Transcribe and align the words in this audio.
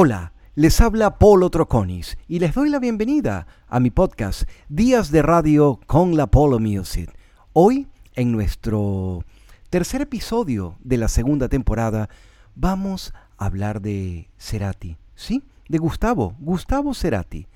Hola, 0.00 0.32
les 0.54 0.80
habla 0.80 1.18
Polo 1.18 1.50
Troconis 1.50 2.18
y 2.28 2.38
les 2.38 2.54
doy 2.54 2.70
la 2.70 2.78
bienvenida 2.78 3.48
a 3.66 3.80
mi 3.80 3.90
podcast 3.90 4.48
Días 4.68 5.10
de 5.10 5.22
Radio 5.22 5.80
con 5.88 6.16
la 6.16 6.28
Polo 6.28 6.60
Music. 6.60 7.10
Hoy, 7.52 7.88
en 8.14 8.30
nuestro 8.30 9.24
tercer 9.70 10.02
episodio 10.02 10.76
de 10.84 10.98
la 10.98 11.08
segunda 11.08 11.48
temporada, 11.48 12.08
vamos 12.54 13.12
a 13.38 13.46
hablar 13.46 13.82
de 13.82 14.30
Cerati, 14.38 14.98
¿sí? 15.16 15.42
De 15.68 15.78
Gustavo, 15.78 16.36
Gustavo 16.38 16.94
Cerati, 16.94 17.48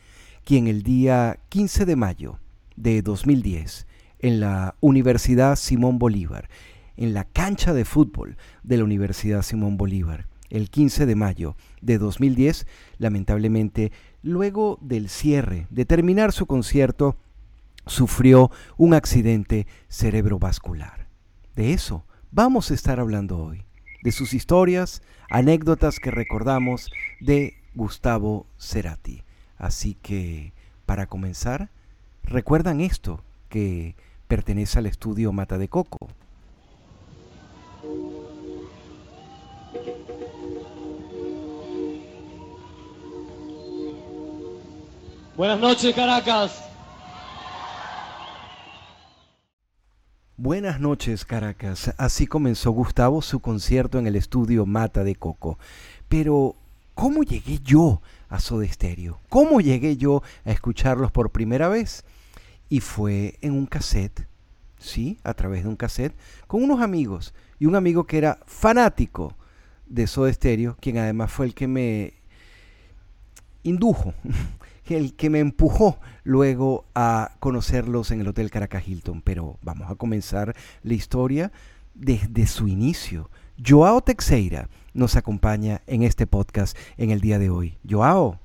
quien 0.44 0.66
el 0.66 0.82
día 0.82 1.38
15 1.48 1.84
de 1.84 1.94
mayo 1.94 2.40
de 2.74 3.02
2010, 3.02 3.86
en 4.18 4.40
la 4.40 4.74
Universidad 4.80 5.54
Simón 5.54 6.00
Bolívar, 6.00 6.48
en 6.96 7.14
la 7.14 7.22
cancha 7.22 7.72
de 7.72 7.84
fútbol 7.84 8.36
de 8.64 8.78
la 8.78 8.82
Universidad 8.82 9.42
Simón 9.42 9.76
Bolívar, 9.76 10.26
el 10.52 10.68
15 10.68 11.06
de 11.06 11.16
mayo 11.16 11.56
de 11.80 11.96
2010, 11.96 12.66
lamentablemente, 12.98 13.90
luego 14.22 14.78
del 14.82 15.08
cierre, 15.08 15.66
de 15.70 15.86
terminar 15.86 16.30
su 16.32 16.44
concierto, 16.44 17.16
sufrió 17.86 18.50
un 18.76 18.92
accidente 18.92 19.66
cerebrovascular. 19.88 21.08
De 21.56 21.72
eso 21.72 22.04
vamos 22.30 22.70
a 22.70 22.74
estar 22.74 23.00
hablando 23.00 23.38
hoy, 23.38 23.64
de 24.02 24.12
sus 24.12 24.34
historias, 24.34 25.00
anécdotas 25.30 25.98
que 25.98 26.10
recordamos 26.10 26.90
de 27.20 27.54
Gustavo 27.74 28.46
Cerati. 28.58 29.22
Así 29.56 29.96
que, 30.02 30.52
para 30.84 31.06
comenzar, 31.06 31.70
recuerdan 32.24 32.82
esto 32.82 33.24
que 33.48 33.96
pertenece 34.28 34.78
al 34.78 34.86
estudio 34.86 35.32
Mata 35.32 35.56
de 35.56 35.68
Coco. 35.68 36.08
Buenas 45.34 45.60
noches, 45.60 45.94
Caracas. 45.94 46.62
Buenas 50.36 50.78
noches, 50.78 51.24
Caracas. 51.24 51.94
Así 51.96 52.26
comenzó 52.26 52.70
Gustavo 52.72 53.22
su 53.22 53.40
concierto 53.40 53.98
en 53.98 54.06
el 54.06 54.16
estudio 54.16 54.66
Mata 54.66 55.04
de 55.04 55.14
Coco. 55.14 55.58
Pero, 56.10 56.54
¿cómo 56.94 57.22
llegué 57.22 57.60
yo 57.60 58.02
a 58.28 58.40
Soda 58.40 58.66
Stereo? 58.68 59.20
¿Cómo 59.30 59.62
llegué 59.62 59.96
yo 59.96 60.22
a 60.44 60.50
escucharlos 60.50 61.10
por 61.10 61.30
primera 61.30 61.68
vez? 61.68 62.04
Y 62.68 62.80
fue 62.80 63.38
en 63.40 63.52
un 63.52 63.64
cassette, 63.64 64.26
sí, 64.78 65.18
a 65.24 65.32
través 65.32 65.62
de 65.62 65.70
un 65.70 65.76
cassette, 65.76 66.14
con 66.46 66.62
unos 66.62 66.82
amigos. 66.82 67.32
Y 67.58 67.64
un 67.64 67.74
amigo 67.74 68.04
que 68.04 68.18
era 68.18 68.38
fanático 68.44 69.34
de 69.86 70.06
Soda 70.06 70.30
Stereo, 70.30 70.76
quien 70.78 70.98
además 70.98 71.32
fue 71.32 71.46
el 71.46 71.54
que 71.54 71.68
me 71.68 72.12
indujo 73.62 74.12
el 74.88 75.14
que 75.14 75.30
me 75.30 75.40
empujó 75.40 75.98
luego 76.24 76.84
a 76.94 77.32
conocerlos 77.40 78.10
en 78.10 78.20
el 78.20 78.28
Hotel 78.28 78.50
Caracas 78.50 78.86
Hilton. 78.86 79.22
Pero 79.22 79.58
vamos 79.62 79.90
a 79.90 79.94
comenzar 79.94 80.54
la 80.82 80.94
historia 80.94 81.52
desde 81.94 82.46
su 82.46 82.68
inicio. 82.68 83.30
Joao 83.64 84.00
Teixeira 84.00 84.68
nos 84.94 85.16
acompaña 85.16 85.80
en 85.86 86.02
este 86.02 86.26
podcast 86.26 86.76
en 86.96 87.10
el 87.10 87.20
día 87.20 87.38
de 87.38 87.50
hoy. 87.50 87.78
Joao. 87.88 88.38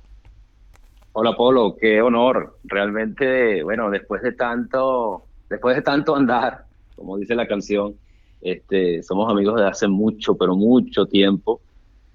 Hola 1.12 1.34
Polo, 1.36 1.76
qué 1.80 2.00
honor. 2.00 2.58
Realmente, 2.64 3.62
bueno, 3.62 3.90
después 3.90 4.22
de 4.22 4.32
tanto, 4.32 5.24
después 5.50 5.74
de 5.74 5.82
tanto 5.82 6.14
andar, 6.14 6.66
como 6.94 7.16
dice 7.16 7.34
la 7.34 7.48
canción, 7.48 7.94
este, 8.40 9.02
somos 9.02 9.28
amigos 9.30 9.56
de 9.56 9.66
hace 9.66 9.88
mucho, 9.88 10.36
pero 10.36 10.54
mucho 10.54 11.06
tiempo 11.06 11.60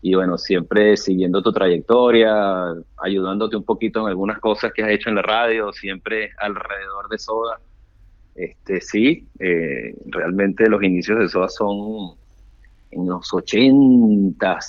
y 0.05 0.15
bueno, 0.15 0.37
siempre 0.37 0.97
siguiendo 0.97 1.41
tu 1.41 1.53
trayectoria, 1.53 2.73
ayudándote 2.97 3.55
un 3.55 3.63
poquito 3.63 4.01
en 4.01 4.07
algunas 4.07 4.37
cosas 4.39 4.73
que 4.73 4.83
has 4.83 4.89
hecho 4.89 5.07
en 5.07 5.15
la 5.15 5.21
radio, 5.21 5.71
siempre 5.71 6.31
alrededor 6.39 7.07
de 7.09 7.17
Soda. 7.17 7.57
Este, 8.35 8.81
sí, 8.81 9.25
eh, 9.39 9.95
realmente 10.07 10.69
los 10.69 10.83
inicios 10.83 11.19
de 11.19 11.29
Soda 11.29 11.47
son 11.47 12.17
en 12.91 13.07
los 13.07 13.33
80, 13.33 14.59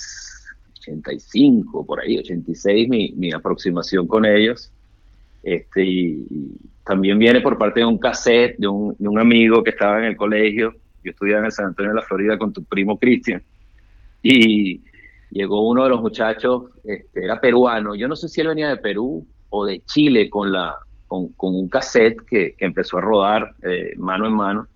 85, 0.79 1.85
por 1.85 1.99
ahí, 1.99 2.17
86, 2.17 2.87
mi, 2.87 3.11
mi 3.17 3.33
aproximación 3.33 4.07
con 4.07 4.25
ellos. 4.25 4.71
Este, 5.43 5.83
y, 5.83 6.25
también 6.85 7.19
viene 7.19 7.41
por 7.41 7.57
parte 7.57 7.81
de 7.81 7.85
un 7.85 7.97
cassette 7.97 8.55
de 8.57 8.67
un, 8.67 8.95
de 8.97 9.09
un 9.09 9.19
amigo 9.19 9.61
que 9.65 9.71
estaba 9.71 9.99
en 9.99 10.05
el 10.05 10.15
colegio. 10.15 10.75
Yo 11.03 11.11
estudiaba 11.11 11.39
en 11.39 11.45
el 11.47 11.51
San 11.51 11.65
Antonio 11.65 11.91
de 11.91 11.99
la 11.99 12.03
Florida 12.03 12.37
con 12.37 12.53
tu 12.53 12.63
primo 12.63 12.97
Cristian. 12.97 13.43
Y 14.23 14.81
llegó 15.31 15.67
uno 15.67 15.83
de 15.83 15.89
los 15.89 16.01
muchachos, 16.01 16.63
este, 16.83 17.25
era 17.25 17.39
peruano, 17.39 17.95
yo 17.95 18.07
no 18.07 18.15
sé 18.15 18.27
si 18.27 18.41
él 18.41 18.47
venía 18.47 18.69
de 18.69 18.77
Perú 18.77 19.25
o 19.49 19.65
de 19.65 19.81
Chile 19.85 20.29
con, 20.29 20.51
la, 20.51 20.75
con, 21.07 21.33
un 21.37 21.69
cassette 21.69 22.21
que, 22.25 22.55
empezó 22.59 22.97
a 22.97 23.01
rodar 23.01 23.55
eh, 23.63 23.93
mano 23.97 24.27
en 24.27 24.33
mano. 24.33 24.67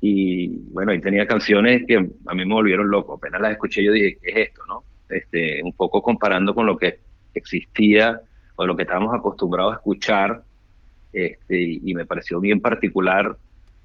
Y 0.00 0.48
bueno, 0.72 0.92
y 0.92 1.00
tenía 1.00 1.26
canciones 1.26 1.84
que 1.86 1.96
a 1.96 2.34
mí 2.34 2.44
me 2.44 2.54
volvieron 2.54 2.90
loco. 2.90 3.14
Apenas 3.14 3.40
las 3.40 3.52
escuché, 3.52 3.82
yo 3.82 3.92
dije, 3.92 4.18
¿qué 4.22 4.30
es 4.30 4.48
esto? 4.48 4.62
no 4.68 4.84
este, 5.08 5.62
Un 5.62 5.72
poco 5.72 6.02
comparando 6.02 6.54
con 6.54 6.66
lo 6.66 6.76
que 6.76 7.00
existía 7.34 8.20
o 8.56 8.66
lo 8.66 8.76
que 8.76 8.82
estábamos 8.82 9.14
acostumbrados 9.14 9.74
a 9.74 9.76
escuchar. 9.76 10.42
Este, 11.12 11.80
y, 11.82 11.94
me 11.94 12.04
pareció 12.04 12.40
bien 12.40 12.60
particular 12.60 13.36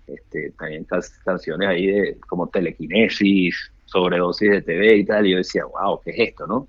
este, 0.06 0.52
también 0.52 0.86
canciones 1.24 1.70
ahí 1.70 1.88
de, 1.88 2.18
como 2.28 2.48
Telequinesis, 2.48 3.71
sobredosis 3.92 4.50
de 4.50 4.62
TV 4.62 4.98
y 4.98 5.06
tal, 5.06 5.28
y 5.28 5.32
yo 5.32 5.38
decía, 5.38 5.64
wow, 5.66 6.00
¿qué 6.04 6.12
es 6.12 6.30
esto, 6.30 6.48
no? 6.48 6.68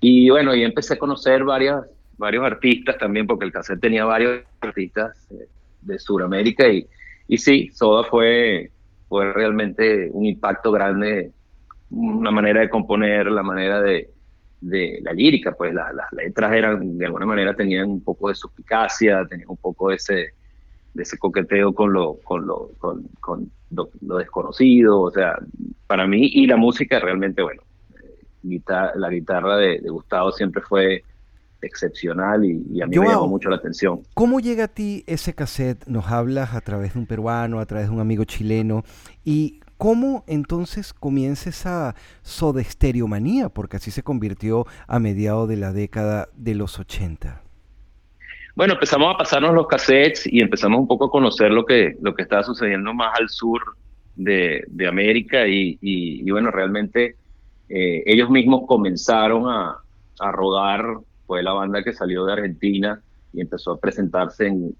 Y 0.00 0.30
bueno, 0.30 0.54
y 0.54 0.62
empecé 0.62 0.94
a 0.94 0.98
conocer 0.98 1.44
varias, 1.44 1.84
varios 2.18 2.44
artistas 2.44 2.98
también, 2.98 3.26
porque 3.26 3.44
el 3.44 3.52
cassette 3.52 3.80
tenía 3.80 4.04
varios 4.04 4.42
artistas 4.60 5.28
eh, 5.30 5.48
de 5.80 5.98
Sudamérica, 5.98 6.68
y, 6.68 6.86
y 7.28 7.38
sí, 7.38 7.70
Soda 7.72 8.04
fue, 8.04 8.70
fue 9.08 9.32
realmente 9.32 10.10
un 10.12 10.26
impacto 10.26 10.72
grande, 10.72 11.30
una 11.90 12.30
manera 12.30 12.60
de 12.60 12.68
componer, 12.68 13.30
la 13.30 13.42
manera 13.42 13.80
de, 13.80 14.10
de 14.60 15.00
la 15.02 15.12
lírica, 15.12 15.52
pues 15.52 15.74
las 15.74 15.90
letras 16.12 16.52
eran, 16.52 16.96
de 16.96 17.06
alguna 17.06 17.26
manera 17.26 17.54
tenían 17.54 17.90
un 17.90 18.02
poco 18.02 18.28
de 18.28 18.34
suspicacia, 18.34 19.26
tenían 19.28 19.50
un 19.50 19.56
poco 19.56 19.90
de 19.90 19.96
ese, 19.96 20.34
de 20.94 21.02
ese 21.02 21.18
coqueteo 21.18 21.74
con 21.74 21.92
lo, 21.92 22.18
con 22.22 22.46
lo, 22.46 22.70
con, 22.78 23.02
con 23.20 23.50
lo, 23.70 24.16
desconocido, 24.18 25.00
o 25.00 25.10
sea, 25.10 25.36
para 25.92 26.06
mí, 26.06 26.30
y 26.32 26.46
la 26.46 26.56
música 26.56 26.98
realmente, 27.00 27.42
bueno, 27.42 27.60
eh, 28.02 28.62
la 28.94 29.10
guitarra 29.10 29.58
de, 29.58 29.78
Gustavo 29.90 30.32
siempre 30.32 30.62
fue 30.62 31.04
excepcional 31.60 32.46
y, 32.46 32.80
a 32.80 32.86
mí 32.86 32.98
me 32.98 33.08
llamó 33.08 33.28
mucho 33.28 33.50
la 33.50 33.56
atención. 33.56 34.00
¿Cómo 34.14 34.40
llega 34.40 34.64
a 34.64 34.68
ti 34.68 35.04
ese 35.06 35.34
cassette? 35.34 35.86
Nos 35.86 36.06
hablas 36.06 36.54
a 36.54 36.62
través 36.62 36.94
de 36.94 37.00
un 37.00 37.06
peruano, 37.06 37.60
a 37.60 37.66
través 37.66 37.88
de 37.88 37.94
un 37.94 38.00
amigo 38.00 38.24
chileno, 38.24 38.84
y 39.22 39.60
¿Cómo 39.76 40.24
entonces 40.28 40.94
comienza 40.94 41.50
esa 41.50 41.94
sodestereomanía? 42.22 43.50
Porque 43.50 43.76
así 43.76 43.90
se 43.90 44.04
convirtió 44.04 44.64
a 44.86 44.98
mediados 44.98 45.46
de 45.48 45.56
la 45.56 45.72
década 45.72 46.28
de 46.34 46.54
los 46.54 46.78
80. 46.78 47.42
Bueno, 48.54 48.74
empezamos 48.74 49.12
a 49.12 49.18
pasarnos 49.18 49.52
los 49.52 49.66
cassettes 49.66 50.26
y 50.26 50.40
empezamos 50.40 50.78
un 50.78 50.86
poco 50.86 51.06
a 51.06 51.10
conocer 51.10 51.50
lo 51.50 51.66
que, 51.66 51.96
lo 52.00 52.14
que 52.14 52.22
estaba 52.22 52.44
sucediendo 52.44 52.94
más 52.94 53.18
al 53.20 53.28
sur 53.28 53.60
de, 54.16 54.86
América 54.88 55.46
y, 55.46 56.30
bueno, 56.30 56.50
realmente 56.50 57.16
eh, 57.68 58.02
ellos 58.06 58.30
mismos 58.30 58.62
comenzaron 58.66 59.44
a, 59.48 59.78
rodar, 60.30 60.98
fue 61.26 61.42
la 61.42 61.52
banda 61.52 61.82
que 61.82 61.92
salió 61.92 62.24
de 62.24 62.34
Argentina 62.34 63.02
y 63.32 63.40
empezó 63.40 63.72
a 63.72 63.80
presentarse 63.80 64.46
en, 64.46 64.72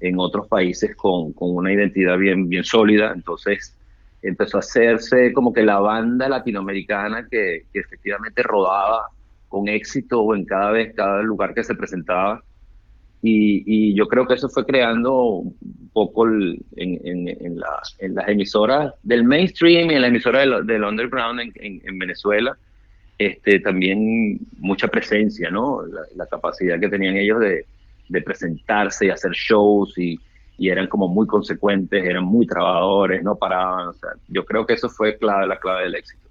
en 0.00 0.18
otros 0.18 0.46
países 0.46 0.96
con, 0.96 1.34
una 1.36 1.72
identidad 1.72 2.16
bien, 2.16 2.48
bien 2.48 2.64
sólida, 2.64 3.12
entonces 3.14 3.76
empezó 4.22 4.56
a 4.56 4.60
hacerse 4.60 5.32
como 5.34 5.52
que 5.52 5.62
la 5.62 5.78
banda 5.78 6.26
latinoamericana 6.28 7.26
que, 7.30 7.66
que 7.70 7.80
efectivamente 7.80 8.42
rodaba 8.42 9.08
con 9.48 9.68
éxito 9.68 10.34
en 10.34 10.46
cada 10.46 10.70
vez, 10.70 10.94
cada 10.94 11.20
lugar 11.22 11.52
que 11.52 11.64
se 11.64 11.74
presentaba 11.74 12.42
y, 13.20 13.94
yo 13.94 14.06
creo 14.06 14.26
que 14.26 14.34
eso 14.34 14.48
fue 14.48 14.64
creando 14.64 15.22
un 15.22 15.90
poco 15.92 16.28
en, 16.28 16.64
en, 16.76 17.58
las 17.58 18.28
emisoras 18.28 18.94
del 19.02 19.24
mainstream 19.24 19.90
y 19.90 19.94
en 19.94 20.02
la 20.02 20.08
emisora 20.08 20.40
del, 20.62 20.84
underground 20.84 21.40
en, 21.56 21.98
Venezuela, 21.98 22.56
este, 23.18 23.58
también 23.60 24.38
mucha 24.58 24.86
presencia, 24.86 25.50
¿no? 25.50 25.80
La, 26.14 26.26
capacidad 26.26 26.78
que 26.78 26.88
tenían 26.88 27.16
ellos 27.16 27.40
de, 27.40 27.64
presentarse 28.22 29.06
y 29.06 29.10
hacer 29.10 29.32
shows 29.32 29.98
y, 29.98 30.18
y, 30.56 30.68
eran 30.68 30.86
como 30.86 31.08
muy 31.08 31.26
consecuentes, 31.26 32.04
eran 32.04 32.24
muy 32.24 32.46
trabajadores, 32.46 33.22
no 33.22 33.36
paraban. 33.36 33.88
O 33.88 33.92
sea, 33.94 34.10
yo 34.28 34.44
creo 34.44 34.64
que 34.64 34.74
eso 34.74 34.88
fue 34.88 35.18
clave, 35.18 35.46
la 35.46 35.58
clave 35.58 35.84
del 35.84 35.96
éxito. 35.96 36.27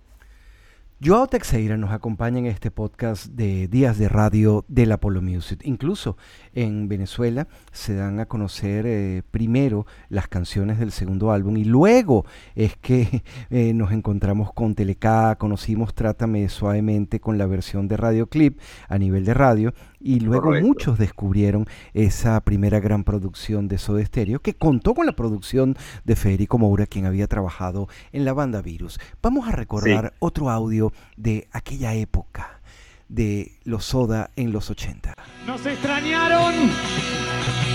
Joao 0.99 1.27
Teixeira 1.27 1.77
nos 1.77 1.91
acompaña 1.91 2.39
en 2.39 2.47
este 2.47 2.71
podcast 2.71 3.27
de 3.27 3.67
Días 3.67 3.99
de 3.99 4.09
Radio 4.09 4.65
del 4.67 4.91
Apollo 4.91 5.21
Music. 5.21 5.61
Incluso 5.63 6.17
en 6.53 6.87
Venezuela 6.87 7.47
se 7.71 7.93
dan 7.93 8.19
a 8.19 8.25
conocer 8.25 8.87
eh, 8.87 9.21
primero 9.29 9.85
las 10.09 10.27
canciones 10.27 10.79
del 10.79 10.91
segundo 10.91 11.31
álbum 11.31 11.55
y 11.57 11.65
luego 11.65 12.25
es 12.55 12.77
que 12.77 13.21
eh, 13.51 13.73
nos 13.75 13.91
encontramos 13.91 14.51
con 14.53 14.73
Teleca, 14.73 15.35
conocimos 15.35 15.93
Trátame 15.93 16.49
Suavemente 16.49 17.19
con 17.19 17.37
la 17.37 17.45
versión 17.45 17.87
de 17.87 17.95
Radio 17.95 18.25
Clip 18.25 18.59
a 18.89 18.97
nivel 18.97 19.23
de 19.23 19.35
radio 19.35 19.75
y 19.99 20.19
luego 20.19 20.51
muchos 20.61 20.97
descubrieron 20.97 21.67
esa 21.93 22.41
primera 22.41 22.79
gran 22.79 23.03
producción 23.03 23.67
de 23.67 23.77
Soda 23.77 24.03
Stereo 24.03 24.39
que 24.39 24.55
contó 24.55 24.95
con 24.95 25.05
la 25.05 25.11
producción 25.11 25.75
de 26.05 26.15
Federico 26.15 26.57
Moura, 26.57 26.87
quien 26.87 27.05
había 27.05 27.27
trabajado 27.27 27.87
en 28.11 28.25
la 28.25 28.33
banda 28.33 28.63
Virus. 28.63 28.99
Vamos 29.21 29.47
a 29.47 29.51
recordar 29.51 30.13
otro 30.19 30.49
audio 30.49 30.86
de 31.15 31.47
aquella 31.51 31.93
época 31.93 32.61
de 33.09 33.53
los 33.63 33.85
Soda 33.85 34.31
en 34.35 34.51
los 34.51 34.69
80. 34.69 35.13
Nos 35.45 35.65
extrañaron. 35.65 36.53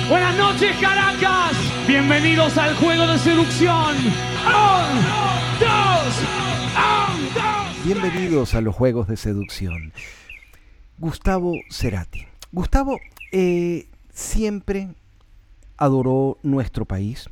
Buenas 0.08 0.36
noches, 0.36 0.76
Caracas. 0.80 1.52
Bienvenidos 1.86 2.58
al 2.58 2.74
juego 2.76 3.06
de 3.06 3.18
seducción. 3.18 3.96
Bienvenidos 7.84 8.54
a 8.54 8.60
los 8.60 8.74
juegos 8.74 9.08
de 9.08 9.16
seducción. 9.16 9.92
Gustavo 10.98 11.54
Cerati. 11.70 12.26
Gustavo 12.52 13.00
eh, 13.32 13.88
siempre 14.12 14.94
adoró 15.76 16.38
nuestro 16.42 16.84
país, 16.84 17.28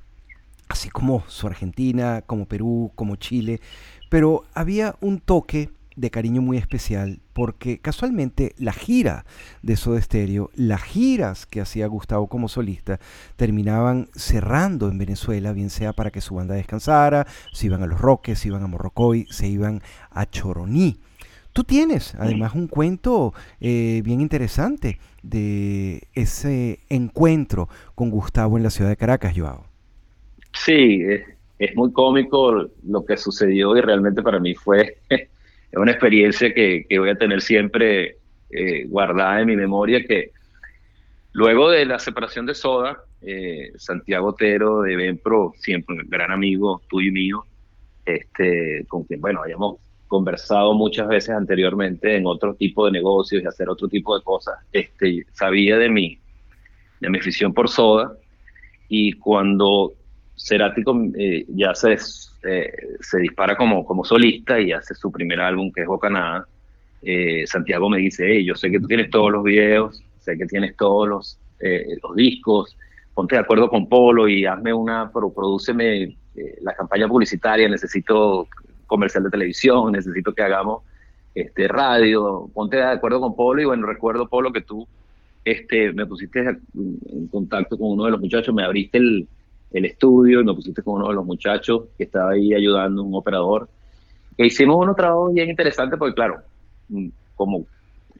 así 0.69 0.89
como 0.89 1.23
su 1.29 1.47
Argentina, 1.47 2.23
como 2.27 2.47
Perú, 2.47 2.91
como 2.95 3.17
Chile, 3.17 3.61
pero 4.11 4.45
había 4.53 4.97
un 5.01 5.21
toque 5.21 5.71
de 5.97 6.11
cariño 6.11 6.43
muy 6.43 6.57
especial 6.57 7.21
porque 7.33 7.79
casualmente 7.79 8.55
la 8.59 8.73
gira 8.73 9.25
de 9.63 9.77
Soda 9.77 10.01
Stereo, 10.01 10.51
las 10.55 10.83
giras 10.83 11.47
que 11.47 11.61
hacía 11.61 11.87
Gustavo 11.87 12.27
como 12.27 12.49
solista, 12.49 13.01
terminaban 13.37 14.09
cerrando 14.15 14.89
en 14.89 14.99
Venezuela, 14.99 15.53
bien 15.53 15.71
sea 15.71 15.93
para 15.93 16.11
que 16.11 16.21
su 16.21 16.35
banda 16.35 16.55
descansara, 16.55 17.27
se 17.53 17.67
iban 17.67 17.83
a 17.83 17.87
Los 17.87 18.01
Roques, 18.01 18.39
se 18.39 18.49
iban 18.49 18.63
a 18.63 18.67
Morrocoy, 18.67 19.27
se 19.31 19.49
iban 19.49 19.81
a 20.11 20.27
Choroní. 20.27 20.99
Tú 21.53 21.65
tienes 21.65 22.15
además 22.15 22.55
un 22.55 22.69
cuento 22.69 23.35
eh, 23.61 24.03
bien 24.05 24.21
interesante 24.21 24.99
de 25.23 26.07
ese 26.15 26.79
encuentro 26.89 27.69
con 27.95 28.11
Gustavo 28.11 28.57
en 28.57 28.63
la 28.63 28.71
ciudad 28.71 28.91
de 28.91 28.97
Caracas, 28.97 29.35
Joao. 29.37 29.67
Sí, 30.53 31.03
es, 31.61 31.77
muy 31.77 31.93
cómico 31.93 32.69
lo 32.89 33.05
que 33.05 33.17
sucedió 33.17 33.77
y 33.77 33.81
realmente 33.81 34.23
para 34.23 34.41
mí 34.41 34.55
fue 34.55 34.97
una 35.73 35.93
experiencia 35.93 36.53
que, 36.53 36.87
voy 36.99 37.11
a 37.11 37.15
tener 37.15 37.43
siempre 37.43 38.17
eh, 38.51 38.85
guardada 38.87 39.41
en 39.41 39.47
mi 39.47 39.57
memoria, 39.57 40.03
que 40.05 40.33
luego 41.33 41.71
de 41.71 41.85
la 41.85 41.99
separación 41.99 42.47
de 42.47 42.55
Soda, 42.55 42.99
eh, 43.23 43.73
Santiago 43.77 44.29
Otero 44.29 44.83
de 44.83 44.97
Benpro, 44.97 45.53
siempre 45.57 45.97
un 45.97 46.09
gran 46.09 46.33
amigo 46.33 46.83
tuyo 46.89 47.09
y 47.09 47.13
mío, 47.13 47.45
este, 48.07 48.85
con 48.89 49.05
quien, 49.05 49.21
bueno, 49.21 49.43
habíamos 49.43 49.77
conversado 50.09 50.75
muchas 50.75 51.07
veces 51.07 51.31
anteriormente 51.31 52.17
en 52.17 52.27
otro 52.27 52.55
tipo 52.55 52.87
de 52.87 52.93
negocios 52.93 53.43
y 53.43 53.47
hacer 53.47 53.69
otro 53.69 53.87
tipo 53.87 54.19
de 54.19 54.25
cosas, 54.25 54.55
este, 54.73 55.25
sabía 55.33 55.77
de 55.77 55.89
mí, 55.89 56.19
de 57.01 57.11
mi 57.11 57.19
afición 57.19 57.55
por 57.55 57.69
soda, 57.69 58.17
y 58.89 59.13
cuando 59.13 59.93
Cerati 60.43 60.83
eh, 61.19 61.45
ya 61.49 61.75
se, 61.75 61.99
eh, 62.45 62.73
se 63.01 63.19
dispara 63.19 63.57
como, 63.57 63.85
como 63.85 64.05
solista 64.05 64.59
y 64.59 64.73
hace 64.73 64.95
su 64.95 65.13
primer 65.13 65.41
álbum 65.41 65.71
que 65.71 65.83
es 65.83 65.87
Bocanada, 65.87 66.47
eh, 67.03 67.47
Santiago 67.47 67.91
me 67.91 67.99
dice, 67.99 68.25
hey, 68.27 68.45
yo 68.45 68.55
sé 68.55 68.71
que 68.71 68.81
tú 68.81 68.87
tienes 68.87 69.11
todos 69.11 69.31
los 69.31 69.45
videos, 69.45 70.03
sé 70.21 70.39
que 70.39 70.47
tienes 70.47 70.77
todos 70.77 71.09
los, 71.09 71.39
los 72.03 72.17
discos, 72.17 72.77
ponte 73.15 73.35
de 73.35 73.43
acuerdo 73.43 73.69
con 73.69 73.87
Polo 73.87 74.29
y 74.29 74.47
hazme 74.47 74.73
una, 74.73 75.11
produceme 75.13 76.17
la 76.63 76.75
campaña 76.75 77.07
publicitaria, 77.07 77.69
necesito 77.69 78.49
comercial 78.87 79.25
de 79.25 79.31
televisión, 79.31 79.93
necesito 79.93 80.33
que 80.33 80.43
hagamos 80.43 80.83
este, 81.35 81.69
radio, 81.69 82.49
ponte 82.55 82.79
de 82.79 82.85
acuerdo 82.85 83.21
con 83.21 83.37
Polo 83.37 83.61
y 83.61 83.67
bueno, 83.67 83.87
recuerdo 83.87 84.27
Polo 84.27 84.53
que 84.53 84.63
tú 84.63 84.89
este, 85.45 85.93
me 85.93 86.07
pusiste 86.07 86.41
en 86.41 87.29
contacto 87.31 87.77
con 87.77 87.93
uno 87.93 88.07
de 88.07 88.13
los 88.13 88.21
muchachos, 88.21 88.55
me 88.55 88.65
abriste 88.65 88.97
el, 88.97 89.29
el 89.73 89.85
estudio 89.85 90.45
me 90.45 90.55
pusiste 90.55 90.83
con 90.83 90.97
uno 90.97 91.09
de 91.09 91.15
los 91.15 91.25
muchachos 91.25 91.85
que 91.97 92.05
estaba 92.05 92.33
ahí 92.33 92.55
ayudando, 92.55 93.03
un 93.03 93.15
operador, 93.15 93.69
que 94.37 94.47
hicimos 94.47 94.77
unos 94.77 94.97
trabajos 94.97 95.33
bien 95.33 95.51
interesantes 95.51 95.99
porque 95.99 96.15
claro, 96.15 96.41
mm, 96.89 97.09
como 97.37 97.67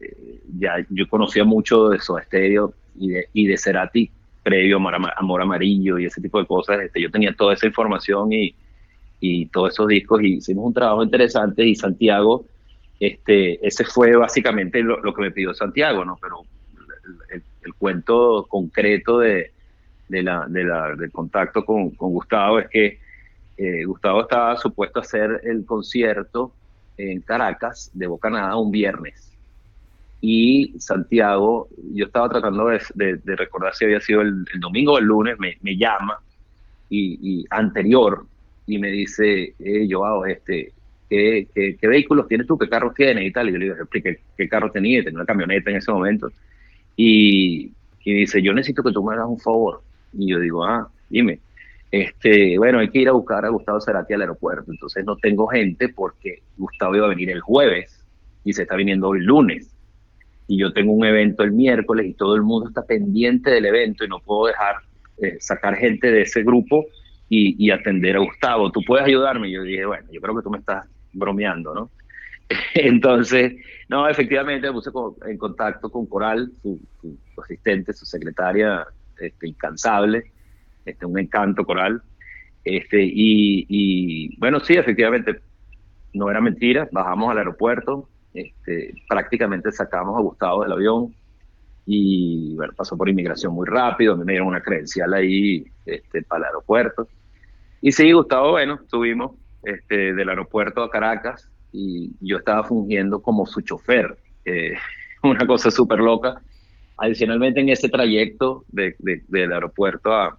eh, 0.01 0.41
ya 0.59 0.75
yo 0.89 1.09
conocía 1.09 1.45
mucho 1.45 1.89
de 1.89 1.99
Soda 1.99 2.23
Stereo 2.23 2.75
y 2.99 3.09
de, 3.09 3.29
y 3.33 3.47
de 3.47 3.57
Cerati 3.57 4.11
previo 4.43 4.79
a 4.79 5.15
Amor 5.17 5.43
Amarillo 5.43 5.99
y 5.99 6.07
ese 6.07 6.21
tipo 6.21 6.39
de 6.39 6.47
cosas, 6.47 6.81
este, 6.81 7.01
yo 7.01 7.11
tenía 7.11 7.35
toda 7.35 7.55
esa 7.55 7.67
información 7.67 8.33
y, 8.33 8.55
y 9.21 9.47
todos 9.47 9.73
esos 9.73 9.87
discos 9.89 10.23
y 10.23 10.37
hicimos 10.37 10.65
un 10.67 10.75
trabajo 10.75 11.03
interesante 11.03 11.65
y 11.67 11.75
Santiago, 11.75 12.47
este, 12.99 13.67
ese 13.67 13.85
fue 13.85 14.17
básicamente 14.17 14.83
lo, 14.83 15.15
que 15.15 15.23
me 15.23 15.31
pidió 15.31 15.55
Santiago, 15.55 16.05
¿no? 16.05 16.19
Pero 16.21 16.43
el, 17.31 17.43
cuento 17.79 18.47
concreto 18.49 19.19
de, 19.19 19.53
de 20.11 20.23
la, 20.25 20.47
de 20.49 20.65
la, 20.65 20.95
del 20.97 21.13
contacto 21.13 21.65
con, 21.65 21.91
Gustavo 21.91 22.59
es 22.59 22.69
que 22.69 22.99
eh, 23.57 23.85
Gustavo 23.85 24.23
estaba 24.23 24.57
supuesto 24.57 24.99
a 24.99 25.03
hacer 25.03 25.41
el 25.45 25.65
concierto 25.65 26.53
en 26.97 27.21
Caracas 27.21 27.91
de 27.95 28.07
Bocanada 28.09 28.57
un 28.57 28.71
viernes. 28.71 29.33
Y 30.21 30.75
Santiago, 30.79 31.69
yo 31.95 32.07
estaba 32.07 32.29
tratando 32.29 32.67
de, 32.67 33.21
recordar 33.25 33.75
si 33.75 33.85
había 33.85 34.01
sido 34.01 34.21
el, 34.21 34.45
domingo 34.59 34.95
o 34.95 34.99
el 34.99 35.05
lunes, 35.05 35.39
me, 35.39 35.77
llama 35.77 36.19
y, 36.91 37.47
anterior 37.49 38.27
y 38.67 38.79
me 38.79 38.89
dice, 38.89 39.55
eh, 39.59 39.89
Joao, 39.89 40.27
este, 40.27 40.73
¿qué, 41.09 41.47
qué, 41.55 41.89
vehículos 41.89 42.27
tienes 42.27 42.47
tú? 42.47 42.59
¿Qué 42.59 42.69
carros 42.69 42.95
tienes? 42.95 43.25
Y 43.25 43.33
tal. 43.33 43.49
Y 43.49 43.53
yo 43.53 43.59
le 43.59 43.65
digo, 43.67 43.77
explique 43.77 44.21
qué 44.37 44.49
carro 44.49 44.71
tenía, 44.71 45.03
tenía 45.05 45.19
una 45.19 45.27
camioneta 45.27 45.71
en 45.71 45.77
ese 45.77 45.93
momento. 45.93 46.31
Y, 46.97 47.73
y 48.05 48.15
dice, 48.15 48.43
yo 48.43 48.53
necesito 48.53 48.83
que 48.83 48.93
tú 48.93 49.05
me 49.05 49.15
hagas 49.15 49.27
un 49.27 49.39
favor. 49.39 49.83
Y 50.13 50.31
yo 50.31 50.41
digo, 50.41 50.65
ah, 50.65 50.89
dime. 51.09 51.41
Este, 51.91 52.57
bueno, 52.57 52.79
hay 52.79 52.89
que 52.89 53.01
ir 53.01 53.09
a 53.09 53.13
buscar 53.13 53.45
a 53.45 53.49
Gustavo 53.49 53.81
Cerati 53.81 54.15
al 54.15 54.23
aeropuerto. 54.23 54.71
Entonces 54.71 55.05
no 55.05 55.17
tengo 55.17 55.47
gente 55.49 55.89
porque 55.89 56.43
Gustavo 56.57 56.97
iba 56.97 57.07
a 57.07 57.11
venir 57.11 57.31
el 57.31 57.41
jueves 57.41 58.05
y 58.45 58.53
se 58.53 58.63
está 58.63 58.77
viniendo 58.77 59.13
el 59.15 59.25
lunes. 59.25 59.75
Y 60.47 60.59
yo 60.59 60.73
tengo 60.73 60.93
un 60.93 61.05
evento 61.05 61.43
el 61.43 61.53
miércoles 61.53 62.07
y 62.07 62.15
todo 62.15 62.35
el 62.35 62.43
mundo 62.43 62.69
está 62.69 62.85
pendiente 62.85 63.51
del 63.51 63.67
evento 63.67 64.05
y 64.05 64.09
no 64.09 64.21
puedo 64.21 64.47
dejar 64.47 64.77
eh, 65.23 65.37
sacar 65.39 65.77
gente 65.77 66.11
de 66.11 66.23
ese 66.23 66.43
grupo 66.43 66.87
y, 67.29 67.71
atender 67.71 68.17
a 68.17 68.21
Gustavo. 68.21 68.73
¿Tú 68.73 68.81
puedes 68.85 69.07
ayudarme? 69.07 69.49
Y 69.49 69.53
yo 69.53 69.63
dije, 69.63 69.87
bueno, 69.87 70.09
yo 70.11 70.21
creo 70.21 70.37
que 70.37 70.43
tú 70.43 70.51
me 70.51 70.59
estás 70.59 70.85
bromeando, 71.13 71.75
¿no? 71.75 71.91
Entonces, 72.75 73.55
no, 73.89 74.09
efectivamente 74.09 74.67
me 74.67 74.73
puse 74.73 74.91
en 75.27 75.39
contacto 75.39 75.91
con 75.91 76.07
Coral, 76.07 76.51
su, 76.61 76.81
asistente, 77.41 77.93
su 77.93 78.05
secretaria 78.05 78.85
este, 79.21 79.49
incansable, 79.49 80.33
este, 80.85 81.07
un 81.07 81.19
encanto 81.19 81.65
Coral. 81.65 82.03
Este, 82.65 82.99
y, 83.03 84.37
bueno, 84.39 84.61
sí, 84.61 84.75
efectivamente, 84.75 85.41
no 86.13 86.31
era 86.31 86.41
mentira, 86.41 86.89
bajamos 86.93 87.31
al 87.31 87.39
aeropuerto, 87.39 88.09
este, 88.35 88.95
prácticamente 89.09 89.73
sacamos 89.73 90.19
a 90.19 90.23
Gustavo 90.23 90.63
del 90.63 90.73
avión 90.73 91.15
y 91.87 92.57
pasó 92.77 92.97
por 92.97 93.09
inmigración 93.09 93.55
muy 93.55 93.67
rápido, 93.67 94.17
me 94.17 94.33
dieron 94.33 94.49
una 94.49 94.61
credencial 94.61 95.15
ahí 95.15 95.65
para 96.29 96.41
el 96.41 96.45
aeropuerto 96.47 97.09
y 97.83 97.93
sí, 97.93 98.13
Gustavo, 98.13 98.51
bueno, 98.51 98.75
estuvimos 98.83 99.33
del 99.89 100.29
aeropuerto 100.29 100.83
a 100.83 100.91
Caracas 100.91 101.51
y 101.73 102.13
yo 102.21 102.39
estaba 102.39 102.65
fungiendo 102.65 103.23
como 103.23 103.47
su 103.47 103.63
chofer. 103.63 104.19
Eh, 104.45 104.75
una 105.23 105.47
cosa 105.47 105.71
súper 105.71 105.99
loca. 105.99 106.41
Adicionalmente, 107.01 107.61
en 107.61 107.71
ese 107.71 107.89
trayecto 107.89 108.65
de, 108.69 108.95
del 108.99 109.53
aeropuerto 109.53 110.13
a, 110.13 110.37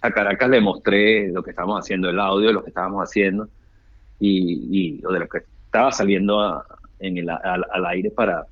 Caracas 0.00 0.48
le 0.48 0.60
mostré 0.60 1.28
lo 1.28 1.42
que 1.42 1.50
estábamos 1.50 1.78
haciendo, 1.78 2.08
el 2.08 2.18
audio 2.18 2.52
lo 2.52 2.64
que 2.64 2.70
estábamos 2.70 3.02
haciendo 3.02 3.48
y, 4.18 5.04
o 5.04 5.12
de 5.12 5.20
lo 5.20 5.28
que 5.28 5.42
estaba 5.66 5.92
saliendo 5.92 6.64
en 6.98 7.18
el, 7.18 7.28
al, 7.30 7.86
aire 7.86 8.10
para, 8.10 8.46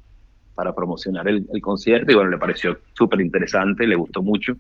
promocionar 0.77 1.27
el, 1.27 1.47
concierto. 1.61 2.13
Y 2.13 2.15
bueno, 2.15 2.31
le 2.31 2.39
pareció 2.39 2.79
súper 2.93 3.21
interesante, 3.21 3.87
le 3.87 3.97
gustó 3.97 4.23
mucho. 4.23 4.57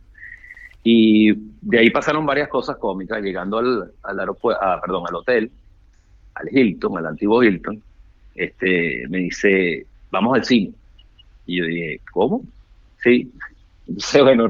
Y 0.83 1.33
de 1.61 1.79
ahí 1.79 1.91
pasaron 1.91 2.27
varias 2.27 2.49
cosas 2.49 2.77
cómicas, 2.79 3.23
llegando 3.23 3.59
al, 3.59 4.19
aeropuerto, 4.19 4.61
ah, 4.63 4.81
al 4.85 5.15
hotel, 5.15 5.51
al 6.35 6.49
Hilton, 6.51 6.99
al 6.99 7.07
antiguo 7.07 7.43
Hilton, 7.43 7.83
este, 8.35 9.07
me 9.09 9.19
dice, 9.19 9.87
vamos 10.11 10.37
al 10.37 10.45
cine. 10.45 10.73
Y 11.49 11.57
yo 11.57 11.65
dije, 11.65 12.01
¿cómo? 12.13 12.43
Sí. 13.03 13.33
Entonces, 13.89 14.23
bueno, 14.23 14.49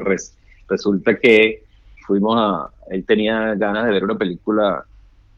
resulta 0.69 1.19
que 1.19 1.63
fuimos 2.07 2.37
a, 2.37 2.71
él 2.91 3.05
tenía 3.07 3.55
ganas 3.55 3.87
de 3.87 3.93
ver 3.93 4.05
una 4.05 4.19
película 4.19 4.85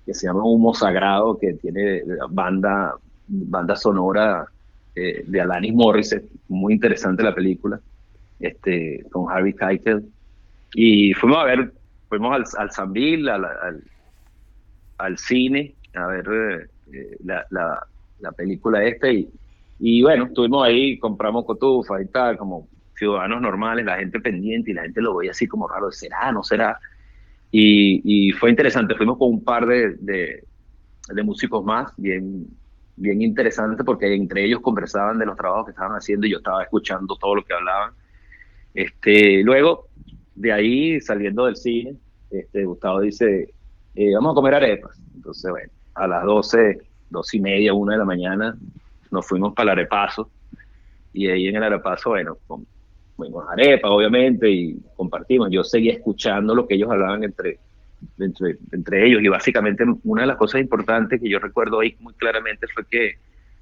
que 0.04 0.14
se 0.14 0.26
llama 0.26 0.42
Humo 0.42 0.74
Sagrado, 0.74 1.38
que 1.38 1.52
tiene 1.54 2.02
banda 2.30 2.94
banda 3.30 3.76
sonora 3.76 4.44
eh, 4.94 5.22
de 5.26 5.40
Alanis 5.40 5.72
Morissette, 5.72 6.28
muy 6.48 6.74
interesante 6.74 7.22
la 7.22 7.34
película, 7.34 7.80
este, 8.40 9.04
con 9.10 9.30
Harvey 9.30 9.52
Keitel. 9.52 10.04
Y 10.74 11.14
fuimos 11.14 11.38
a 11.38 11.44
ver, 11.44 11.72
fuimos 12.08 12.54
al, 12.56 12.70
al, 13.28 13.82
al, 14.98 15.18
cine, 15.18 15.74
a 15.94 16.06
ver 16.06 16.26
eh, 16.28 16.66
eh, 16.92 17.16
la, 17.24 17.46
la, 17.50 17.86
la, 18.20 18.32
película 18.32 18.84
esta 18.84 19.10
y, 19.10 19.28
y 19.80 20.02
bueno, 20.02 20.26
estuvimos 20.26 20.66
ahí, 20.66 20.98
compramos 20.98 21.46
cotufas 21.46 22.02
y 22.02 22.06
tal, 22.06 22.36
como 22.36 22.68
ciudadanos 22.94 23.40
normales, 23.40 23.86
la 23.86 23.96
gente 23.96 24.20
pendiente 24.20 24.70
y 24.70 24.74
la 24.74 24.82
gente 24.82 25.00
lo 25.00 25.16
veía 25.16 25.30
así 25.30 25.46
como 25.48 25.66
raro, 25.66 25.90
¿será? 25.90 26.30
¿No 26.32 26.42
será? 26.42 26.78
Y, 27.50 28.02
y 28.04 28.32
fue 28.32 28.50
interesante, 28.50 28.94
fuimos 28.94 29.16
con 29.16 29.30
un 29.30 29.42
par 29.42 29.66
de, 29.66 29.96
de, 29.96 30.44
de 31.08 31.22
músicos 31.22 31.64
más, 31.64 31.92
bien, 31.96 32.46
bien 32.96 33.22
interesante 33.22 33.82
porque 33.82 34.14
entre 34.14 34.44
ellos 34.44 34.60
conversaban 34.60 35.18
de 35.18 35.24
los 35.24 35.36
trabajos 35.36 35.64
que 35.64 35.70
estaban 35.70 35.96
haciendo 35.96 36.26
y 36.26 36.32
yo 36.32 36.38
estaba 36.38 36.62
escuchando 36.62 37.16
todo 37.16 37.36
lo 37.36 37.44
que 37.44 37.54
hablaban. 37.54 37.92
Este, 38.74 39.42
luego, 39.42 39.88
de 40.34 40.52
ahí, 40.52 41.00
saliendo 41.00 41.46
del 41.46 41.56
cine, 41.56 41.96
este, 42.30 42.64
Gustavo 42.64 43.00
dice, 43.00 43.54
eh, 43.94 44.14
vamos 44.14 44.32
a 44.32 44.34
comer 44.34 44.54
arepas. 44.56 45.00
Entonces, 45.14 45.50
bueno, 45.50 45.72
a 45.94 46.06
las 46.06 46.24
12, 46.24 46.78
dos 47.08 47.32
y 47.34 47.40
media, 47.40 47.72
una 47.72 47.94
de 47.94 47.98
la 47.98 48.04
mañana, 48.04 48.56
nos 49.10 49.26
fuimos 49.26 49.54
para 49.54 49.72
el 49.72 49.78
arepazo. 49.78 50.30
Y 51.12 51.26
ahí 51.28 51.48
en 51.48 51.56
el 51.56 51.64
arepazo, 51.64 52.10
bueno, 52.10 52.36
comimos 52.46 53.44
arepas, 53.50 53.90
obviamente, 53.90 54.50
y 54.50 54.78
compartimos. 54.96 55.48
Yo 55.50 55.64
seguía 55.64 55.94
escuchando 55.94 56.54
lo 56.54 56.66
que 56.66 56.74
ellos 56.74 56.90
hablaban 56.90 57.24
entre, 57.24 57.58
entre, 58.18 58.56
entre 58.72 59.06
ellos. 59.06 59.22
Y 59.22 59.28
básicamente 59.28 59.84
una 60.04 60.22
de 60.22 60.28
las 60.28 60.36
cosas 60.36 60.60
importantes 60.60 61.20
que 61.20 61.28
yo 61.28 61.38
recuerdo 61.38 61.80
ahí 61.80 61.96
muy 62.00 62.14
claramente 62.14 62.66
fue 62.72 62.84
que 62.88 63.18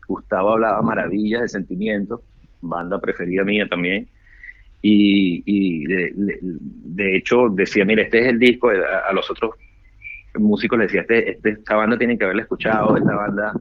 Gustavo 0.07 0.53
hablaba 0.53 0.81
maravillas 0.83 1.43
de 1.43 1.49
sentimientos, 1.49 2.21
banda 2.61 2.99
preferida 3.01 3.45
mía 3.45 3.67
también. 3.69 4.09
Y, 4.81 5.85
de, 5.87 7.17
hecho 7.17 7.49
decía, 7.49 7.85
mira, 7.85 8.03
este 8.03 8.21
es 8.21 8.27
el 8.29 8.39
disco, 8.39 8.71
a, 8.71 9.13
los 9.13 9.29
otros 9.31 9.57
músicos 10.35 10.79
les 10.79 10.89
decía, 10.89 11.01
este, 11.01 11.33
este, 11.33 11.51
esta 11.51 11.75
banda 11.75 11.99
tienen 11.99 12.17
que 12.17 12.25
haberla 12.25 12.43
escuchado, 12.43 12.97
esta 12.97 13.15
banda 13.15 13.53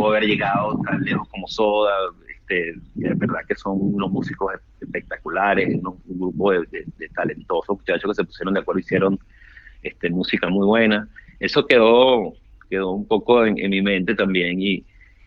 pudo 0.00 0.12
haber 0.12 0.24
llegado 0.24 0.80
tan 0.82 1.02
lejos 1.04 1.28
como 1.28 1.46
Soda, 1.46 1.92
este, 2.28 2.70
es 2.70 3.18
verdad 3.18 3.40
que 3.46 3.54
son 3.54 3.76
unos 3.78 4.10
músicos 4.10 4.54
espectaculares, 4.80 5.74
un 5.74 6.18
grupo 6.18 6.52
de, 6.52 6.60
de, 6.70 7.08
talentosos 7.14 7.76
muchachos 7.76 8.10
que 8.10 8.14
se 8.14 8.24
pusieron 8.24 8.54
de 8.54 8.60
acuerdo, 8.60 8.80
hicieron 8.80 9.18
este, 9.82 10.08
música 10.08 10.48
muy 10.48 10.66
buena. 10.66 11.06
Eso 11.38 11.66
quedó, 11.66 12.32
quedó 12.70 12.92
un 12.92 13.06
poco 13.06 13.44
en, 13.44 13.54
mi 13.54 13.82
mente 13.82 14.14
también. 14.14 14.60
Y, 14.60 14.84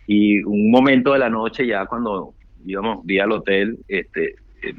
y, 0.08 0.44
un 0.44 0.72
momento 0.72 1.14
de 1.14 1.20
la 1.20 1.30
noche, 1.30 1.68
ya 1.68 1.86
cuando 1.86 2.34
íbamos 2.66 3.06
vía 3.06 3.26
al 3.26 3.32
hotel, 3.32 3.78
este, 3.88 4.36
eh, 4.64 4.74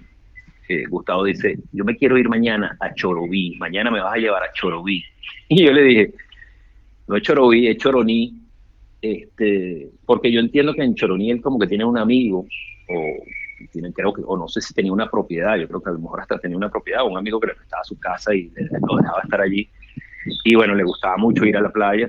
eh, 0.70 0.84
Gustavo 0.88 1.22
dice, 1.22 1.56
yo 1.70 1.84
me 1.84 1.96
quiero 1.96 2.18
ir 2.18 2.28
mañana 2.28 2.76
a 2.80 2.92
Choroví, 2.94 3.56
mañana 3.58 3.92
me 3.92 4.00
vas 4.00 4.14
a 4.14 4.18
llevar 4.18 4.42
a 4.42 4.52
Choroví. 4.52 5.04
Y 5.48 5.64
yo 5.64 5.72
le 5.72 5.82
dije, 5.82 6.14
no 7.06 7.16
es 7.16 7.22
Choroví, 7.22 7.68
es 7.68 7.76
Choroní, 7.76 8.43
este, 9.04 9.90
porque 10.06 10.32
yo 10.32 10.40
entiendo 10.40 10.72
que 10.72 10.82
en 10.82 10.94
Choroní 10.94 11.30
él 11.30 11.42
como 11.42 11.58
que 11.58 11.66
tiene 11.66 11.84
un 11.84 11.98
amigo, 11.98 12.46
o 12.88 13.24
tiene, 13.70 13.92
creo 13.92 14.14
que, 14.14 14.22
o 14.24 14.34
no 14.34 14.48
sé 14.48 14.62
si 14.62 14.72
tenía 14.72 14.94
una 14.94 15.10
propiedad, 15.10 15.56
yo 15.58 15.68
creo 15.68 15.82
que 15.82 15.90
a 15.90 15.92
lo 15.92 15.98
mejor 15.98 16.22
hasta 16.22 16.38
tenía 16.38 16.56
una 16.56 16.70
propiedad, 16.70 17.06
un 17.06 17.18
amigo 17.18 17.38
que 17.38 17.48
le 17.48 17.54
prestaba 17.54 17.84
su 17.84 17.98
casa 18.00 18.34
y 18.34 18.50
lo 18.88 18.96
dejaba 18.96 19.20
estar 19.22 19.42
allí. 19.42 19.68
Y 20.44 20.54
bueno, 20.54 20.74
le 20.74 20.84
gustaba 20.84 21.18
mucho 21.18 21.44
ir 21.44 21.54
a 21.58 21.60
la 21.60 21.70
playa. 21.70 22.08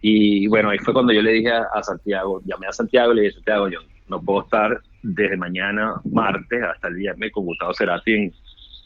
Y 0.00 0.46
bueno, 0.46 0.70
ahí 0.70 0.78
fue 0.78 0.94
cuando 0.94 1.12
yo 1.12 1.20
le 1.20 1.32
dije 1.32 1.50
a, 1.50 1.82
Santiago, 1.82 2.40
llamé 2.44 2.68
a 2.68 2.72
Santiago 2.72 3.12
y 3.12 3.16
le 3.16 3.22
dije, 3.22 3.34
Santiago, 3.34 3.68
yo 3.68 3.80
no 4.06 4.22
puedo 4.22 4.44
estar 4.44 4.80
desde 5.02 5.36
mañana, 5.36 5.94
martes, 6.04 6.62
hasta 6.62 6.86
el 6.86 6.94
viernes 6.94 7.32
con 7.32 7.44
Gustavo 7.44 7.74
Cerati 7.74 8.12
en, 8.12 8.32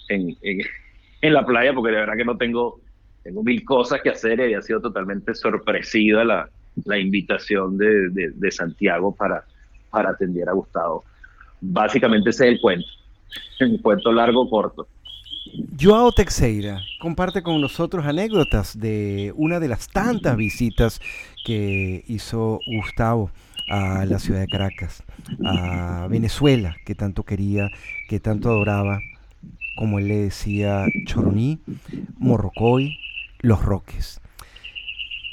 en, 0.09 0.61
en, 1.21 1.33
la 1.35 1.45
playa, 1.45 1.75
porque 1.75 1.93
de 1.93 1.99
verdad 1.99 2.17
que 2.17 2.25
no 2.25 2.39
tengo, 2.39 2.81
tengo 3.23 3.43
mil 3.43 3.63
cosas 3.67 4.01
que 4.01 4.09
hacer 4.09 4.41
y 4.41 4.45
había 4.45 4.63
sido 4.63 4.81
totalmente 4.81 5.35
sorpresiva 5.35 6.25
la, 6.25 6.49
la 6.85 6.99
invitación 6.99 7.79
de, 7.79 8.11
de, 8.11 8.51
Santiago 8.51 9.15
para, 9.15 9.45
para 9.91 10.11
atender 10.11 10.49
a 10.49 10.53
Gustavo 10.53 11.05
básicamente 11.65 12.31
ese 12.31 12.47
es 12.47 12.55
el 12.55 12.61
cuento. 12.61 12.87
Un 13.61 13.79
cuento 13.79 14.13
largo 14.13 14.49
corto. 14.49 14.87
Joao 15.81 16.11
Teixeira 16.11 16.81
comparte 17.01 17.43
con 17.43 17.61
nosotros 17.61 18.05
anécdotas 18.07 18.79
de 18.79 19.33
una 19.37 19.61
de 19.61 19.69
las 19.69 19.89
tantas 19.89 20.37
visitas 20.37 21.01
que 21.45 22.03
hizo 22.09 22.61
Gustavo 22.67 23.31
a 23.71 24.05
la 24.05 24.19
ciudad 24.19 24.41
de 24.41 24.49
Caracas, 24.49 25.05
a 25.45 26.07
Venezuela, 26.11 26.77
que 26.85 26.95
tanto 26.95 27.23
quería, 27.23 27.71
que 28.09 28.21
tanto 28.21 28.51
adoraba, 28.51 29.01
como 29.77 29.99
él 29.99 30.09
le 30.09 30.17
decía, 30.17 30.87
Choroní, 31.07 31.61
Morrocoy, 32.19 32.99
Los 33.41 33.63
Roques. 33.63 34.21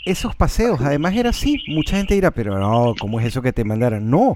Esos 0.05 0.35
paseos, 0.35 0.81
además 0.81 1.15
era 1.15 1.29
así, 1.29 1.61
mucha 1.67 1.97
gente 1.97 2.15
dirá, 2.15 2.31
pero 2.31 2.57
no, 2.57 2.95
¿cómo 2.99 3.19
es 3.19 3.27
eso 3.27 3.41
que 3.41 3.53
te 3.53 3.63
mandaran? 3.63 4.09
No, 4.09 4.35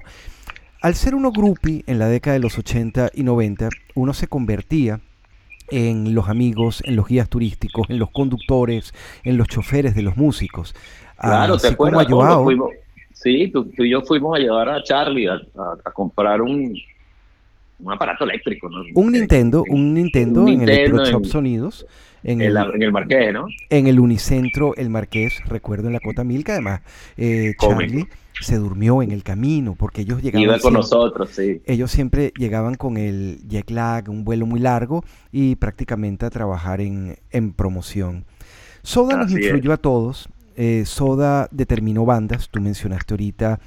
al 0.80 0.94
ser 0.94 1.14
uno 1.14 1.32
groupie 1.32 1.82
en 1.86 1.98
la 1.98 2.06
década 2.06 2.34
de 2.34 2.40
los 2.40 2.58
80 2.58 3.10
y 3.14 3.24
90, 3.24 3.70
uno 3.94 4.14
se 4.14 4.28
convertía 4.28 5.00
en 5.70 6.14
los 6.14 6.28
amigos, 6.28 6.82
en 6.84 6.96
los 6.96 7.08
guías 7.08 7.28
turísticos, 7.28 7.90
en 7.90 7.98
los 7.98 8.10
conductores, 8.10 8.94
en 9.24 9.36
los 9.36 9.48
choferes 9.48 9.94
de 9.94 10.02
los 10.02 10.16
músicos. 10.16 10.74
Claro, 11.18 11.58
te 11.58 11.68
acuerdas. 11.68 12.06
sí, 13.12 13.50
tú, 13.52 13.68
y 13.78 13.90
yo 13.90 14.02
fuimos 14.02 14.36
a 14.36 14.38
llevar 14.38 14.68
a 14.68 14.82
Charlie 14.82 15.28
a, 15.28 15.40
comprar 15.92 16.42
un, 16.42 16.76
un 17.80 17.92
aparato 17.92 18.24
eléctrico. 18.24 18.68
Un 18.94 19.12
Nintendo, 19.12 19.64
un 19.68 19.94
Nintendo, 19.94 20.46
en 20.46 20.62
el 20.62 20.68
Electro 20.68 21.24
Sonidos. 21.24 21.86
En, 22.26 22.40
el, 22.40 22.56
en 22.56 22.82
el 22.82 22.90
Marqués, 22.90 23.32
¿no? 23.32 23.46
En 23.70 23.86
el 23.86 24.00
Unicentro, 24.00 24.74
el 24.74 24.90
Marqués, 24.90 25.40
recuerdo 25.46 25.86
en 25.86 25.92
la 25.92 26.00
Cota 26.00 26.24
Milka, 26.24 26.54
además, 26.54 26.80
eh, 27.16 27.54
Charlie 27.60 28.08
se 28.40 28.56
durmió 28.56 29.00
en 29.00 29.12
el 29.12 29.22
camino 29.22 29.76
porque 29.76 30.00
ellos 30.02 30.20
llegaban. 30.20 30.42
Iba 30.42 30.58
con 30.58 30.74
nosotros, 30.74 31.30
sí. 31.30 31.62
Ellos 31.64 31.90
siempre 31.92 32.32
llegaban 32.36 32.74
con 32.74 32.96
el 32.96 33.38
jet 33.48 33.70
lag, 33.70 34.10
un 34.10 34.24
vuelo 34.24 34.44
muy 34.44 34.58
largo 34.58 35.04
y 35.30 35.54
prácticamente 35.54 36.26
a 36.26 36.30
trabajar 36.30 36.80
en, 36.80 37.16
en 37.30 37.52
promoción. 37.52 38.24
Soda 38.82 39.16
nos 39.16 39.30
influyó 39.30 39.72
a 39.72 39.76
todos. 39.76 40.28
Eh, 40.56 40.82
Soda 40.84 41.48
determinó 41.52 42.04
bandas. 42.04 42.48
Tú 42.50 42.60
mencionaste 42.60 43.14
ahorita 43.14 43.60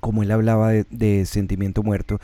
como 0.00 0.22
él 0.22 0.30
hablaba 0.30 0.70
de, 0.70 0.86
de 0.90 1.26
Sentimiento 1.26 1.82
Muerto. 1.82 2.20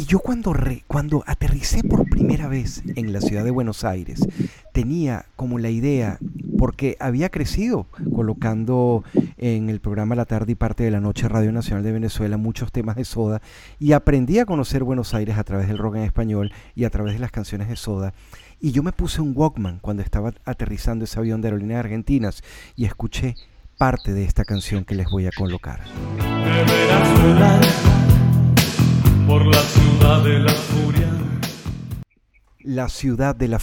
Y 0.00 0.06
yo 0.06 0.18
cuando, 0.20 0.54
cuando 0.86 1.22
aterricé 1.26 1.84
por 1.84 2.08
primera 2.08 2.48
vez 2.48 2.82
en 2.96 3.12
la 3.12 3.20
ciudad 3.20 3.44
de 3.44 3.50
Buenos 3.50 3.84
Aires, 3.84 4.26
tenía 4.72 5.26
como 5.36 5.58
la 5.58 5.68
idea, 5.68 6.18
porque 6.56 6.96
había 7.00 7.28
crecido 7.28 7.86
colocando 8.14 9.04
en 9.36 9.68
el 9.68 9.80
programa 9.80 10.14
La 10.14 10.24
tarde 10.24 10.52
y 10.52 10.54
parte 10.54 10.84
de 10.84 10.90
la 10.90 11.00
noche 11.00 11.28
Radio 11.28 11.52
Nacional 11.52 11.84
de 11.84 11.92
Venezuela 11.92 12.38
muchos 12.38 12.72
temas 12.72 12.96
de 12.96 13.04
Soda, 13.04 13.42
y 13.78 13.92
aprendí 13.92 14.38
a 14.38 14.46
conocer 14.46 14.84
Buenos 14.84 15.12
Aires 15.12 15.36
a 15.36 15.44
través 15.44 15.68
del 15.68 15.76
rock 15.76 15.96
en 15.96 16.04
español 16.04 16.50
y 16.74 16.84
a 16.84 16.90
través 16.90 17.12
de 17.12 17.20
las 17.20 17.30
canciones 17.30 17.68
de 17.68 17.76
Soda. 17.76 18.14
Y 18.58 18.72
yo 18.72 18.82
me 18.82 18.92
puse 18.92 19.20
un 19.20 19.34
Walkman 19.36 19.80
cuando 19.80 20.02
estaba 20.02 20.32
aterrizando 20.46 21.04
ese 21.04 21.18
avión 21.18 21.42
de 21.42 21.48
aerolíneas 21.48 21.80
argentinas 21.80 22.42
y 22.74 22.86
escuché 22.86 23.34
parte 23.76 24.14
de 24.14 24.24
esta 24.24 24.46
canción 24.46 24.86
que 24.86 24.94
les 24.94 25.10
voy 25.10 25.26
a 25.26 25.30
colocar 25.36 25.80
la 29.38 29.62
ciudad 29.62 30.24
de 30.24 30.38
la 30.40 30.50
furia. 30.50 31.08
La 32.58 32.88
ciudad 32.88 33.36
de 33.36 33.46
la 33.46 33.60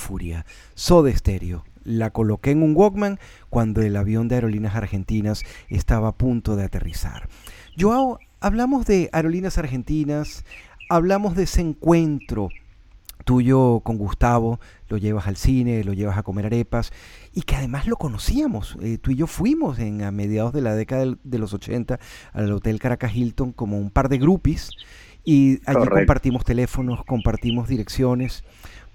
Stereo. 1.14 1.66
La 1.84 2.12
coloqué 2.12 2.52
en 2.52 2.64
un 2.64 2.74
Walkman 2.74 3.20
cuando 3.50 3.82
el 3.82 3.98
avión 3.98 4.30
de 4.30 4.36
aerolíneas 4.36 4.76
argentinas 4.76 5.44
estaba 5.68 6.08
a 6.08 6.18
punto 6.18 6.56
de 6.56 6.64
aterrizar. 6.64 7.28
Joao, 7.78 8.18
hablamos 8.40 8.86
de 8.86 9.10
aerolíneas 9.12 9.58
argentinas, 9.58 10.46
hablamos 10.90 11.36
de 11.36 11.44
ese 11.44 11.60
encuentro 11.60 12.48
tuyo 13.26 13.82
con 13.82 13.98
Gustavo, 13.98 14.62
lo 14.88 14.96
llevas 14.96 15.28
al 15.28 15.36
cine, 15.36 15.84
lo 15.84 15.92
llevas 15.92 16.18
a 16.18 16.24
comer 16.24 16.46
arepas 16.46 16.94
y 17.34 17.42
que 17.42 17.58
además 17.58 17.88
lo 17.88 17.98
conocíamos. 17.98 18.78
Eh, 18.82 19.00
tú 19.00 19.12
y 19.12 19.16
yo 19.16 19.28
fuimos 19.28 19.80
en, 19.80 20.02
a 20.04 20.12
mediados 20.12 20.54
de 20.54 20.62
la 20.62 20.76
década 20.76 21.18
de, 21.22 21.38
los 21.38 21.54
80 21.54 22.00
al 22.32 22.52
Hotel 22.54 22.80
Caracas 22.80 23.14
Hilton 23.14 23.52
como 23.52 23.78
un 23.78 23.90
par 23.90 24.08
de 24.08 24.18
groupies 24.18 24.72
y 25.28 25.60
allí 25.66 25.86
compartimos 25.90 26.46
teléfonos, 26.46 27.04
compartimos 27.04 27.68
direcciones 27.68 28.46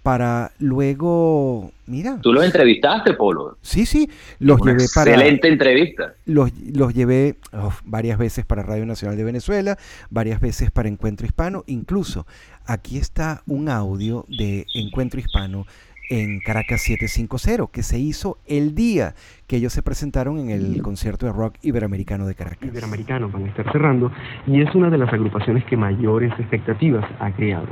para 0.03 0.51
luego, 0.59 1.73
mira. 1.85 2.19
Tú 2.23 2.33
los 2.33 2.43
entrevistaste, 2.43 3.13
Polo. 3.13 3.59
Sí, 3.61 3.85
sí, 3.85 4.09
los 4.39 4.59
llevé 4.63 4.87
para. 4.95 5.11
Excelente 5.11 5.49
entrevista. 5.49 6.15
Los, 6.25 6.51
los 6.75 6.95
llevé 6.95 7.37
oh, 7.53 7.71
varias 7.85 8.17
veces 8.17 8.47
para 8.47 8.63
Radio 8.63 8.87
Nacional 8.87 9.19
de 9.19 9.25
Venezuela, 9.25 9.77
varias 10.09 10.41
veces 10.41 10.71
para 10.71 10.89
Encuentro 10.89 11.27
Hispano. 11.27 11.65
Incluso 11.67 12.27
aquí 12.65 12.97
está 12.97 13.43
un 13.47 13.69
audio 13.69 14.25
de 14.31 14.65
Encuentro 14.75 15.21
Hispano 15.21 15.67
en 16.11 16.41
Caracas 16.41 16.83
750, 16.83 17.73
que 17.73 17.83
se 17.83 17.99
hizo 17.99 18.39
el 18.47 18.75
día 18.75 19.15
que 19.47 19.57
ellos 19.57 19.73
se 19.73 19.83
presentaron 19.83 20.39
en 20.39 20.51
el 20.51 20.83
concierto 20.83 21.27
de 21.27 21.33
rock 21.33 21.57
iberoamericano 21.63 22.27
de 22.27 22.35
Caracas. 22.35 22.69
Iberoamericano 22.69 23.29
van 23.29 23.45
a 23.45 23.49
estar 23.49 23.71
cerrando 23.73 24.11
y 24.47 24.63
es 24.63 24.75
una 24.75 24.91
de 24.91 24.99
las 24.99 25.13
agrupaciones 25.13 25.65
que 25.65 25.77
mayores 25.77 26.33
expectativas 26.39 27.05
ha 27.21 27.31
creado. 27.33 27.69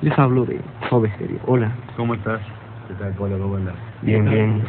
Les 0.00 0.18
hablo 0.18 0.44
de 0.44 0.60
Sobe 0.90 1.12
Stereo. 1.14 1.40
Hola. 1.46 1.76
¿Cómo 1.96 2.14
estás? 2.14 2.40
¿Qué 2.88 2.94
tal, 2.94 3.14
Polo? 3.14 3.38
¿Cómo 3.38 3.56
andas? 3.56 3.76
Bien, 4.02 4.28
bien. 4.28 4.62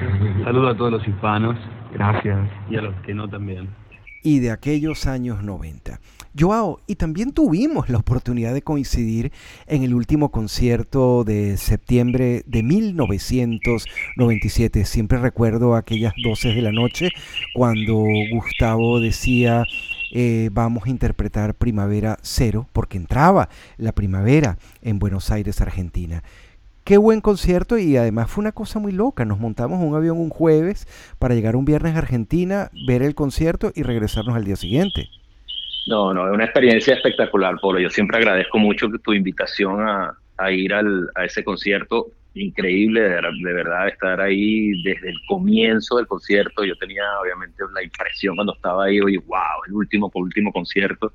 Saludo 0.43 0.69
a 0.69 0.77
todos 0.77 0.91
los 0.91 1.07
hispanos. 1.07 1.57
Gracias. 1.93 2.39
Y 2.69 2.75
a 2.77 2.81
los 2.81 2.95
que 3.01 3.13
no 3.13 3.27
también. 3.27 3.67
Y 4.23 4.39
de 4.39 4.49
aquellos 4.51 5.05
años 5.05 5.43
90. 5.43 5.99
Joao, 6.37 6.81
y 6.87 6.95
también 6.95 7.31
tuvimos 7.31 7.89
la 7.89 7.99
oportunidad 7.99 8.55
de 8.55 8.63
coincidir 8.63 9.31
en 9.67 9.83
el 9.83 9.93
último 9.93 10.31
concierto 10.31 11.23
de 11.23 11.57
septiembre 11.57 12.41
de 12.47 12.63
1997. 12.63 14.85
Siempre 14.85 15.19
recuerdo 15.19 15.75
aquellas 15.75 16.13
12 16.23 16.53
de 16.53 16.61
la 16.63 16.71
noche 16.71 17.09
cuando 17.53 18.03
Gustavo 18.31 18.99
decía 18.99 19.63
eh, 20.15 20.49
vamos 20.51 20.85
a 20.85 20.91
interpretar 20.91 21.55
Primavera 21.55 22.19
Cero, 22.21 22.69
porque 22.71 22.97
entraba 22.97 23.49
la 23.77 23.93
primavera 23.93 24.59
en 24.83 24.99
Buenos 24.99 25.31
Aires, 25.31 25.59
Argentina. 25.59 26.23
Qué 26.83 26.97
buen 26.97 27.21
concierto 27.21 27.77
y 27.77 27.95
además 27.95 28.29
fue 28.29 28.41
una 28.41 28.51
cosa 28.51 28.77
muy 28.77 28.91
loca. 28.91 29.23
Nos 29.23 29.39
montamos 29.39 29.79
un 29.81 29.95
avión 29.95 30.17
un 30.17 30.29
jueves 30.29 30.85
para 31.17 31.33
llegar 31.33 31.55
un 31.55 31.63
viernes 31.63 31.95
a 31.95 31.99
Argentina, 31.99 32.69
ver 32.85 33.01
el 33.03 33.15
concierto 33.15 33.71
y 33.73 33.83
regresarnos 33.83 34.35
al 34.35 34.43
día 34.43 34.57
siguiente. 34.57 35.07
No, 35.87 36.13
no, 36.13 36.27
es 36.27 36.33
una 36.33 36.43
experiencia 36.43 36.95
espectacular, 36.95 37.55
Polo. 37.61 37.79
Yo 37.79 37.89
siempre 37.89 38.17
agradezco 38.17 38.57
mucho 38.57 38.87
tu 39.01 39.13
invitación 39.13 39.79
a, 39.81 40.51
ir 40.51 40.73
al, 40.73 41.09
a 41.15 41.23
ese 41.23 41.43
concierto. 41.45 42.07
Increíble, 42.33 43.01
de, 43.01 43.53
verdad, 43.53 43.87
estar 43.87 44.19
ahí 44.19 44.81
desde 44.83 45.09
el 45.09 45.17
comienzo 45.29 45.97
del 45.97 46.07
concierto. 46.07 46.65
Yo 46.65 46.75
tenía, 46.75 47.03
obviamente, 47.21 47.63
la 47.73 47.81
impresión 47.81 48.35
cuando 48.35 48.55
estaba 48.55 48.85
ahí, 48.85 48.99
oye, 48.99 49.19
wow, 49.19 49.63
el 49.67 49.73
último, 49.73 50.09
por 50.09 50.23
último 50.23 50.51
concierto. 50.51 51.13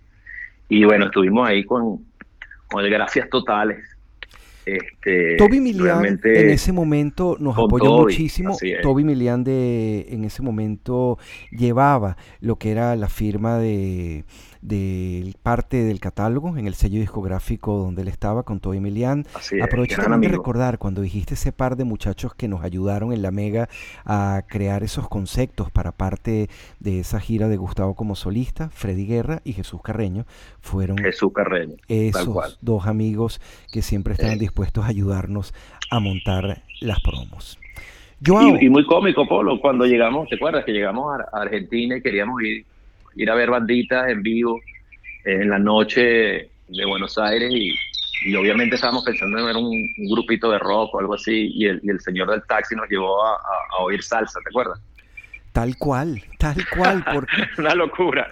Y 0.70 0.84
bueno, 0.84 1.06
estuvimos 1.06 1.46
ahí 1.46 1.62
con, 1.64 2.06
con 2.70 2.84
Gracias 2.88 3.28
Totales. 3.28 3.97
Este, 4.76 5.36
Toby 5.36 5.60
Milian 5.60 6.20
en 6.22 6.50
ese 6.50 6.72
momento 6.72 7.36
nos 7.40 7.56
apoyó 7.56 7.98
muchísimo. 7.98 8.56
Toby 8.82 9.04
Milian 9.04 9.44
de, 9.44 10.06
en 10.10 10.24
ese 10.24 10.42
momento 10.42 11.18
llevaba 11.50 12.16
lo 12.40 12.56
que 12.56 12.70
era 12.70 12.94
la 12.96 13.08
firma 13.08 13.58
de 13.58 14.24
de 14.62 15.34
parte 15.42 15.84
del 15.84 16.00
catálogo 16.00 16.56
en 16.56 16.66
el 16.66 16.74
sello 16.74 17.00
discográfico 17.00 17.78
donde 17.78 18.02
él 18.02 18.08
estaba 18.08 18.42
con 18.42 18.60
Toby 18.60 18.78
Emilian. 18.78 19.24
Aprovecho 19.62 20.02
también 20.02 20.32
de 20.32 20.38
recordar 20.38 20.78
cuando 20.78 21.02
dijiste 21.02 21.34
ese 21.34 21.52
par 21.52 21.76
de 21.76 21.84
muchachos 21.84 22.34
que 22.34 22.48
nos 22.48 22.64
ayudaron 22.64 23.12
en 23.12 23.22
la 23.22 23.30
Mega 23.30 23.68
a 24.04 24.42
crear 24.48 24.82
esos 24.82 25.08
conceptos 25.08 25.70
para 25.70 25.92
parte 25.92 26.48
de 26.80 27.00
esa 27.00 27.20
gira 27.20 27.48
de 27.48 27.56
Gustavo 27.56 27.94
como 27.94 28.14
solista, 28.14 28.70
Freddy 28.70 29.06
Guerra 29.06 29.40
y 29.44 29.52
Jesús 29.52 29.80
Carreño 29.82 30.24
fueron 30.60 30.98
Jesús 30.98 31.32
Carreño, 31.32 31.76
esos 31.88 32.58
dos 32.60 32.86
amigos 32.86 33.40
que 33.72 33.82
siempre 33.82 34.14
estaban 34.14 34.38
dispuestos 34.38 34.84
a 34.84 34.88
ayudarnos 34.88 35.54
a 35.90 36.00
montar 36.00 36.62
las 36.80 37.00
promos. 37.00 37.58
y, 38.20 38.68
muy 38.68 38.84
cómico, 38.84 39.26
Polo, 39.26 39.60
cuando 39.60 39.84
llegamos, 39.86 40.28
¿te 40.28 40.36
acuerdas 40.36 40.64
que 40.64 40.72
llegamos 40.72 41.18
a 41.32 41.40
Argentina 41.40 41.96
y 41.96 42.02
queríamos 42.02 42.42
ir 42.42 42.66
ir 43.18 43.30
a 43.30 43.34
ver 43.34 43.50
banditas 43.50 44.08
en 44.08 44.22
vivo 44.22 44.60
en 45.24 45.50
la 45.50 45.58
noche 45.58 46.50
de 46.68 46.84
Buenos 46.86 47.18
Aires 47.18 47.52
y, 47.52 47.76
obviamente 48.34 48.76
estábamos 48.76 49.04
pensando 49.04 49.38
en 49.38 49.46
ver 49.46 49.56
un, 49.56 49.72
grupito 50.10 50.50
de 50.50 50.58
rock 50.58 50.94
o 50.94 51.00
algo 51.00 51.14
así 51.14 51.50
y 51.54 51.66
el, 51.66 52.00
señor 52.00 52.30
del 52.30 52.42
taxi 52.44 52.74
nos 52.74 52.88
llevó 52.88 53.24
a, 53.24 53.38
oír 53.80 54.02
salsa, 54.02 54.38
¿te 54.42 54.50
acuerdas? 54.50 54.80
Tal 55.52 55.76
cual, 55.76 56.22
tal 56.38 56.56
cual. 56.76 57.04
Porque... 57.12 57.36
Una 57.58 57.74
locura. 57.74 58.30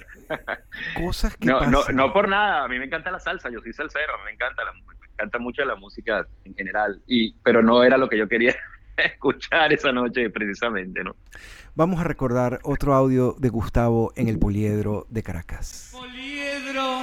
Cosas 0.95 1.37
que 1.37 1.47
no, 1.47 1.61
no, 1.67 1.83
no, 1.93 2.13
por 2.13 2.29
nada, 2.29 2.65
a 2.65 2.69
mí 2.69 2.79
me 2.79 2.87
encanta 2.87 3.11
la 3.11 3.21
salsa, 3.21 3.51
yo 3.51 3.61
soy 3.61 3.73
salsero, 3.73 4.13
me 4.25 4.33
encanta, 4.33 4.63
me 4.65 5.07
encanta 5.13 5.39
mucho 5.39 5.65
la 5.65 5.77
música 5.77 6.27
en 6.45 6.55
general, 6.55 7.01
y, 7.07 7.33
pero 7.45 7.63
no 7.63 7.85
era 7.85 7.97
lo 7.97 8.09
que 8.09 8.19
yo 8.19 8.29
quería 8.29 8.57
escuchar 9.05 9.73
esa 9.73 9.93
noche 9.93 10.31
precisamente, 10.31 11.05
¿no? 11.05 11.15
Vamos 11.75 12.01
a 12.01 12.05
recordar 12.05 12.61
otro 12.63 12.95
audio 12.95 13.37
de 13.39 13.51
Gustavo 13.51 14.13
en 14.17 14.29
el 14.29 14.39
Poliedro 14.39 15.07
de 15.11 15.23
Caracas. 15.23 15.91
Poliedro. 15.93 17.03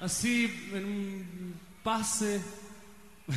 Así, 0.00 0.70
en 0.72 0.84
un 0.84 1.54
pase. 1.82 2.40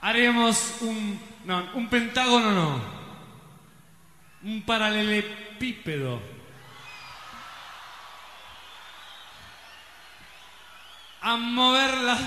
Haremos 0.00 0.78
un. 0.80 1.20
No, 1.44 1.62
un 1.74 1.88
pentágono 1.88 2.52
no. 2.52 2.80
Un 4.42 4.62
paralelepípedo. 4.62 6.35
A 11.28 11.36
mover 11.36 11.90
las 12.04 12.20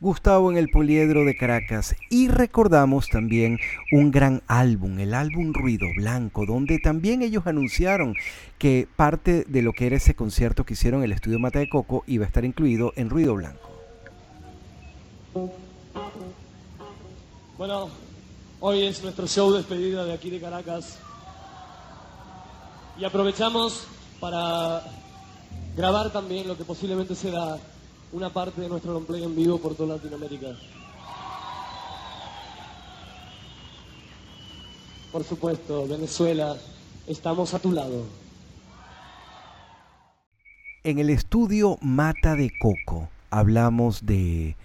Gustavo 0.00 0.50
en 0.50 0.56
el 0.56 0.70
Poliedro 0.70 1.26
de 1.26 1.36
Caracas. 1.36 1.94
Y 2.08 2.28
recordamos 2.28 3.08
también 3.08 3.58
un 3.92 4.10
gran 4.10 4.42
álbum, 4.46 4.98
el 5.00 5.12
álbum 5.12 5.52
Ruido 5.52 5.86
Blanco, 5.94 6.46
donde 6.46 6.78
también 6.78 7.20
ellos 7.20 7.46
anunciaron 7.46 8.14
que 8.56 8.88
parte 8.96 9.44
de 9.46 9.60
lo 9.60 9.74
que 9.74 9.88
era 9.88 9.96
ese 9.96 10.14
concierto 10.14 10.64
que 10.64 10.72
hicieron 10.72 11.00
en 11.00 11.04
el 11.04 11.12
estudio 11.12 11.38
Mata 11.38 11.58
de 11.58 11.68
Coco 11.68 12.04
iba 12.06 12.24
a 12.24 12.28
estar 12.28 12.46
incluido 12.46 12.94
en 12.96 13.10
Ruido 13.10 13.34
Blanco. 13.34 13.68
Bueno, 17.58 17.90
hoy 18.60 18.86
es 18.86 19.02
nuestro 19.02 19.26
show 19.26 19.52
de 19.52 19.58
despedida 19.58 20.06
de 20.06 20.14
aquí 20.14 20.30
de 20.30 20.40
Caracas 20.40 21.00
y 22.98 23.04
aprovechamos 23.04 23.86
para 24.20 24.82
grabar 25.76 26.10
también 26.12 26.46
lo 26.46 26.56
que 26.56 26.64
posiblemente 26.64 27.14
será 27.14 27.58
una 28.12 28.30
parte 28.30 28.60
de 28.60 28.68
nuestro 28.68 28.92
long 28.92 29.06
en 29.10 29.34
vivo 29.34 29.58
por 29.58 29.74
toda 29.74 29.96
Latinoamérica. 29.96 30.48
Por 35.10 35.24
supuesto, 35.24 35.86
Venezuela, 35.86 36.56
estamos 37.06 37.54
a 37.54 37.58
tu 37.58 37.72
lado. 37.72 38.04
En 40.82 40.98
el 40.98 41.10
estudio 41.10 41.78
Mata 41.80 42.34
de 42.34 42.50
Coco 42.60 43.08
hablamos 43.30 44.06
de 44.06 44.56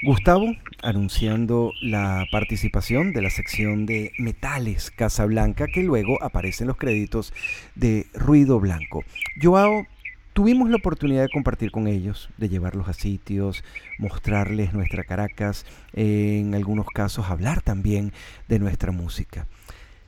Gustavo 0.00 0.54
anunciando 0.82 1.72
la 1.82 2.24
participación 2.30 3.12
de 3.12 3.20
la 3.20 3.30
sección 3.30 3.84
de 3.84 4.12
Metales 4.16 4.92
Casablanca 4.92 5.66
que 5.66 5.82
luego 5.82 6.22
aparece 6.22 6.62
en 6.62 6.68
los 6.68 6.76
créditos 6.76 7.32
de 7.74 8.06
Ruido 8.14 8.60
Blanco. 8.60 9.02
Joao, 9.42 9.88
tuvimos 10.34 10.70
la 10.70 10.76
oportunidad 10.76 11.22
de 11.22 11.30
compartir 11.30 11.72
con 11.72 11.88
ellos, 11.88 12.30
de 12.36 12.48
llevarlos 12.48 12.88
a 12.88 12.92
sitios, 12.92 13.64
mostrarles 13.98 14.72
nuestra 14.72 15.02
Caracas, 15.02 15.66
en 15.92 16.54
algunos 16.54 16.86
casos 16.86 17.28
hablar 17.28 17.60
también 17.60 18.12
de 18.46 18.60
nuestra 18.60 18.92
música. 18.92 19.48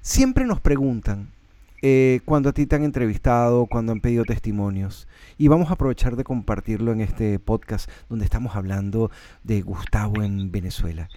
Siempre 0.02 0.44
nos 0.44 0.60
preguntan 0.60 1.32
eh, 1.82 2.20
cuando 2.24 2.50
a 2.50 2.52
ti 2.52 2.66
te 2.66 2.76
han 2.76 2.84
entrevistado, 2.84 3.66
cuando 3.66 3.92
han 3.92 4.00
pedido 4.00 4.24
testimonios. 4.24 5.08
Y 5.38 5.48
vamos 5.48 5.70
a 5.70 5.74
aprovechar 5.74 6.16
de 6.16 6.24
compartirlo 6.24 6.92
en 6.92 7.00
este 7.00 7.38
podcast 7.38 7.90
donde 8.08 8.24
estamos 8.24 8.56
hablando 8.56 9.10
de 9.44 9.62
Gustavo 9.62 10.22
en 10.22 10.52
Venezuela. 10.52 11.08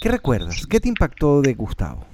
¿Qué 0.00 0.08
recuerdas? 0.10 0.66
¿Qué 0.66 0.80
te 0.80 0.88
impactó 0.88 1.40
de 1.40 1.54
Gustavo? 1.54 2.04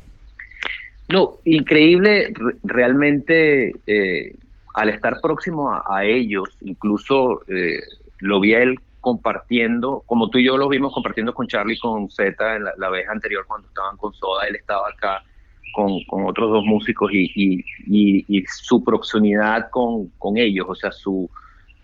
No, 1.08 1.38
increíble, 1.44 2.32
realmente 2.62 3.74
eh, 3.86 4.36
al 4.74 4.90
estar 4.90 5.20
próximo 5.20 5.72
a, 5.72 6.04
ellos, 6.04 6.56
incluso 6.60 7.42
eh, 7.48 7.80
lo 8.18 8.38
vi 8.38 8.54
a 8.54 8.62
él 8.62 8.78
compartiendo, 9.00 10.04
como 10.06 10.28
tú 10.28 10.38
y 10.38 10.44
yo 10.44 10.56
lo 10.56 10.68
vimos 10.68 10.92
compartiendo 10.92 11.34
con 11.34 11.48
Charlie 11.48 11.78
con 11.78 12.10
Z 12.10 12.56
en 12.56 12.64
la, 12.64 12.74
la 12.76 12.90
vez 12.90 13.08
anterior 13.08 13.44
cuando 13.46 13.66
estaban 13.66 13.96
con 13.96 14.12
Soda, 14.12 14.46
él 14.46 14.56
estaba 14.56 14.88
acá 14.88 15.24
con, 15.72 16.02
con 16.04 16.24
otros 16.26 16.50
dos 16.50 16.64
músicos 16.64 17.10
y, 17.12 17.30
y, 17.34 18.24
y, 18.28 18.44
su 18.46 18.82
proximidad 18.82 19.70
con, 19.70 20.08
con, 20.18 20.36
ellos, 20.36 20.66
o 20.68 20.74
sea, 20.74 20.90
su, 20.90 21.30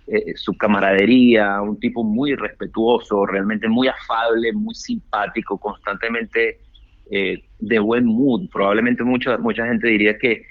eh, 0.07 0.35
su 0.37 0.57
camaradería, 0.57 1.61
un 1.61 1.79
tipo 1.79 2.05
muy 2.05 2.35
respetuoso, 2.35 3.27
realmente 3.27 3.69
muy 3.69 3.89
afable, 3.89 4.53
muy 4.53 4.75
simpático, 4.75 5.59
constantemente 5.59 6.59
eh, 7.11 7.43
de 7.59 7.79
buen 7.79 8.05
mood. 8.07 8.49
Probablemente 8.51 9.05
mucha, 9.05 9.39
mucha 9.39 9.67
gente 9.67 9.89
diría 9.89 10.19
que 10.19 10.45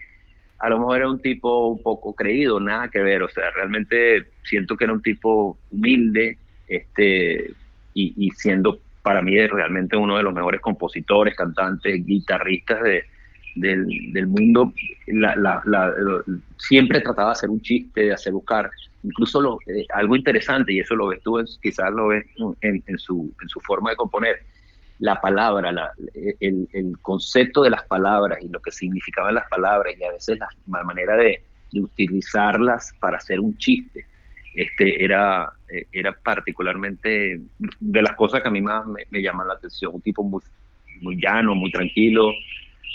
a 0.59 0.69
lo 0.69 0.79
mejor 0.79 0.97
era 0.97 1.09
un 1.09 1.21
tipo 1.21 1.67
un 1.67 1.81
poco 1.81 2.13
creído, 2.15 2.59
nada 2.59 2.89
que 2.89 2.99
ver, 2.99 3.23
o 3.23 3.29
sea, 3.29 3.51
realmente 3.51 4.25
siento 4.43 4.77
que 4.77 4.85
era 4.85 4.93
un 4.93 5.01
tipo 5.01 5.57
humilde, 5.71 6.37
este, 6.67 7.51
y, 7.93 8.13
y 8.17 8.31
siendo 8.31 8.79
para 9.03 9.21
mí 9.21 9.37
realmente 9.47 9.95
uno 9.95 10.17
de 10.17 10.23
los 10.23 10.33
mejores 10.33 10.61
compositores, 10.61 11.35
cantantes, 11.35 12.03
guitarristas 12.05 12.81
de, 12.81 13.03
del, 13.55 13.87
del 14.11 14.27
mundo, 14.27 14.73
siempre 16.57 17.01
trataba 17.01 17.29
de 17.29 17.33
hacer 17.33 17.49
un 17.49 17.61
chiste, 17.61 18.01
de 18.01 18.13
hacer 18.13 18.33
buscar, 18.33 18.69
incluso 19.03 19.59
eh, 19.67 19.85
algo 19.93 20.15
interesante, 20.15 20.73
y 20.73 20.79
eso 20.79 20.95
lo 20.95 21.07
ves 21.07 21.21
tú, 21.21 21.43
quizás 21.61 21.91
lo 21.91 22.07
ves 22.07 22.25
en, 22.61 22.97
su, 22.97 23.31
forma 23.65 23.91
de 23.91 23.95
componer, 23.95 24.43
la 24.99 25.19
palabra, 25.19 25.71
la, 25.71 25.91
el, 26.39 26.97
concepto 27.01 27.63
de 27.63 27.69
las 27.69 27.83
palabras 27.83 28.39
y 28.41 28.47
lo 28.47 28.61
que 28.61 28.71
significaban 28.71 29.35
las 29.35 29.47
palabras 29.49 29.93
y 29.99 30.03
a 30.03 30.11
veces 30.11 30.39
la, 30.39 30.47
la 30.67 30.83
manera 30.83 31.17
de, 31.17 31.41
de, 31.71 31.81
utilizarlas 31.81 32.93
para 32.99 33.17
hacer 33.17 33.39
un 33.39 33.57
chiste, 33.57 34.05
este, 34.53 35.03
era, 35.03 35.51
eh, 35.69 35.85
era 35.91 36.13
particularmente 36.13 37.41
de 37.79 38.01
las 38.01 38.15
cosas 38.15 38.41
que 38.41 38.47
a 38.47 38.51
mí 38.51 38.61
más 38.61 38.85
me, 38.85 39.03
me 39.09 39.21
llaman 39.21 39.49
la 39.49 39.55
atención, 39.55 39.95
un 39.95 40.01
tipo 40.01 40.23
muy, 40.23 40.41
muy 41.01 41.17
llano, 41.21 41.55
muy 41.55 41.71
tranquilo, 41.71 42.31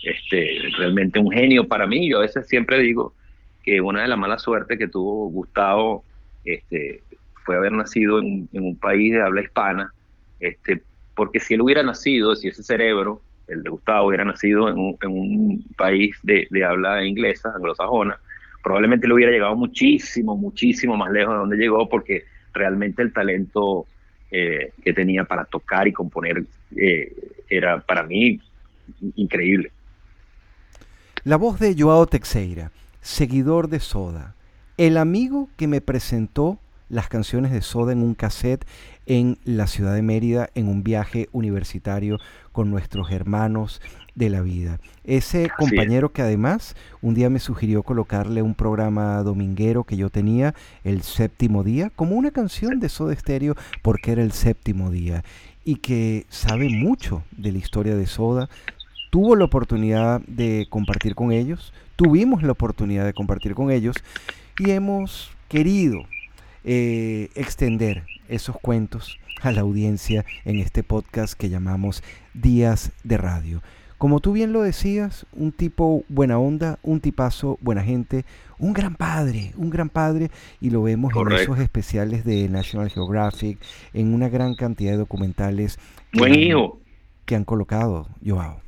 este, 0.03 0.61
realmente 0.79 1.19
un 1.19 1.31
genio 1.31 1.67
para 1.67 1.87
mí. 1.87 2.09
Yo 2.09 2.19
a 2.19 2.23
veces 2.23 2.47
siempre 2.47 2.79
digo 2.79 3.15
que 3.63 3.81
una 3.81 4.03
de 4.03 4.09
las 4.09 4.19
malas 4.19 4.43
suertes 4.43 4.79
que 4.79 4.89
tuvo 4.89 5.29
Gustavo 5.31 6.05
este, 6.45 7.03
fue 7.45 7.57
haber 7.57 7.73
nacido 7.73 8.21
en, 8.21 8.49
un 8.53 8.77
país 8.77 9.13
de 9.13 9.23
habla 9.23 9.43
hispana, 9.43 9.93
este, 10.39 10.83
porque 11.15 11.41
si 11.41 11.55
él 11.55 11.63
hubiera 11.63 11.83
nacido, 11.83 12.35
si 12.35 12.49
ese 12.49 12.63
cerebro, 12.63 13.21
el 13.49 13.63
de 13.63 13.71
Gustavo, 13.71 14.09
hubiera 14.09 14.25
nacido 14.25 14.69
en 14.69 14.79
un, 14.79 14.97
en 15.03 15.11
un 15.11 15.65
país 15.77 16.17
de, 16.23 16.47
de, 16.51 16.65
habla 16.65 17.05
inglesa, 17.05 17.53
anglosajona, 17.55 18.19
probablemente 18.63 19.07
le 19.07 19.15
hubiera 19.15 19.33
llegado 19.33 19.57
muchísimo, 19.57 20.37
muchísimo 20.37 20.97
más 20.97 21.11
lejos 21.11 21.35
de 21.35 21.39
donde 21.39 21.57
llegó, 21.57 21.89
porque 21.89 22.25
realmente 22.53 23.03
el 23.03 23.13
talento 23.13 23.87
eh, 24.31 24.73
que 24.85 24.93
tenía 24.93 25.25
para 25.25 25.45
tocar 25.45 25.89
y 25.89 25.93
componer 25.93 26.45
eh, 26.77 27.13
era 27.49 27.81
para 27.81 28.05
mí 28.05 28.41
increíble. 29.17 29.73
La 31.23 31.37
voz 31.37 31.61
de 31.61 31.77
Joao 31.79 32.07
Teixeira, 32.07 32.73
seguidor 33.03 33.69
de 33.69 33.79
Soda, 33.79 34.37
el 34.79 34.97
amigo 34.97 35.51
que 35.59 35.67
me 35.67 35.83
presentó 35.83 36.59
las 36.89 37.09
canciones 37.11 37.53
de 37.53 37.61
Soda 37.61 37.93
en 37.93 38.03
un 38.03 38.15
cassette 38.15 38.65
en 39.05 39.37
la 39.45 39.67
ciudad 39.67 39.95
de 39.95 40.01
Mérida 40.01 40.49
en 40.55 40.67
un 40.67 40.83
viaje 40.83 41.29
universitario 41.33 42.17
con 42.53 42.71
nuestros 42.71 43.11
hermanos 43.11 43.83
de 44.15 44.31
la 44.31 44.41
vida. 44.41 44.81
Ese 45.05 45.45
Así 45.45 45.51
compañero 45.59 46.07
es. 46.07 46.13
que 46.15 46.23
además 46.23 46.75
un 47.03 47.13
día 47.13 47.29
me 47.29 47.39
sugirió 47.39 47.83
colocarle 47.83 48.41
un 48.41 48.55
programa 48.55 49.23
dominguero 49.23 49.85
que 49.85 49.99
yo 49.99 50.09
tenía, 50.09 50.55
el 50.85 51.03
séptimo 51.03 51.65
día, 51.65 51.91
como 51.91 52.17
una 52.17 52.31
canción 52.31 52.81
de 52.81 52.89
Soda 52.89 53.15
Stereo 53.15 53.57
porque 53.83 54.13
era 54.13 54.23
el 54.23 54.33
séptimo 54.33 54.91
día 54.91 55.23
y 55.67 55.77
que 55.77 56.25
sabe 56.31 56.71
mucho 56.71 57.25
de 57.37 57.53
la 57.53 57.59
historia 57.59 57.95
de 57.95 58.07
Soda, 58.07 58.49
tuvo 59.11 59.37
la 59.37 59.45
oportunidad 59.45 60.23
de 60.27 60.67
compartir 60.71 61.15
con 61.15 61.33
ellos, 61.33 61.73
tuvimos 61.97 62.43
la 62.43 62.53
oportunidad 62.53 63.05
de 63.05 63.13
compartir 63.13 63.55
con 63.55 63.71
ellos 63.71 63.97
y 64.59 64.71
hemos 64.71 65.31
querido 65.49 66.05
eh, 66.65 67.29
extender 67.35 68.05
esos 68.29 68.57
cuentos 68.61 69.19
a 69.43 69.53
la 69.53 69.63
audiencia 69.63 70.25
en 70.45 70.59
este 70.59 70.83
podcast 70.83 71.35
que 71.35 71.49
llamamos 71.49 72.03
Días 72.35 72.93
de 73.03 73.17
Radio. 73.17 73.63
Como 73.99 74.21
tú 74.21 74.33
bien 74.33 74.53
lo 74.53 74.63
decías, 74.63 75.27
un 75.33 75.53
tipo 75.53 76.05
buena 76.09 76.39
onda, 76.39 76.79
un 76.83 77.01
tipazo, 77.01 77.59
buena 77.61 77.83
gente, 77.83 78.25
un 78.59 78.73
gran 78.73 78.95
padre, 78.95 79.53
un 79.57 79.69
gran 79.69 79.91
padre, 79.91 80.31
y 80.59 80.71
lo 80.71 80.83
vemos 80.83 81.13
en 81.15 81.33
esos 81.33 81.59
especiales 81.59 82.25
de 82.25 82.49
National 82.49 82.89
Geographic, 82.89 83.59
en 83.93 84.15
una 84.15 84.31
gran 84.31 84.55
cantidad 84.55 84.93
de 84.93 84.99
documentales 84.99 85.79
buen 86.15 86.33
que, 86.33 86.41
hijo. 86.41 86.81
que 87.27 87.37
han 87.37 87.45
colocado, 87.45 88.09
Joao. 88.25 88.63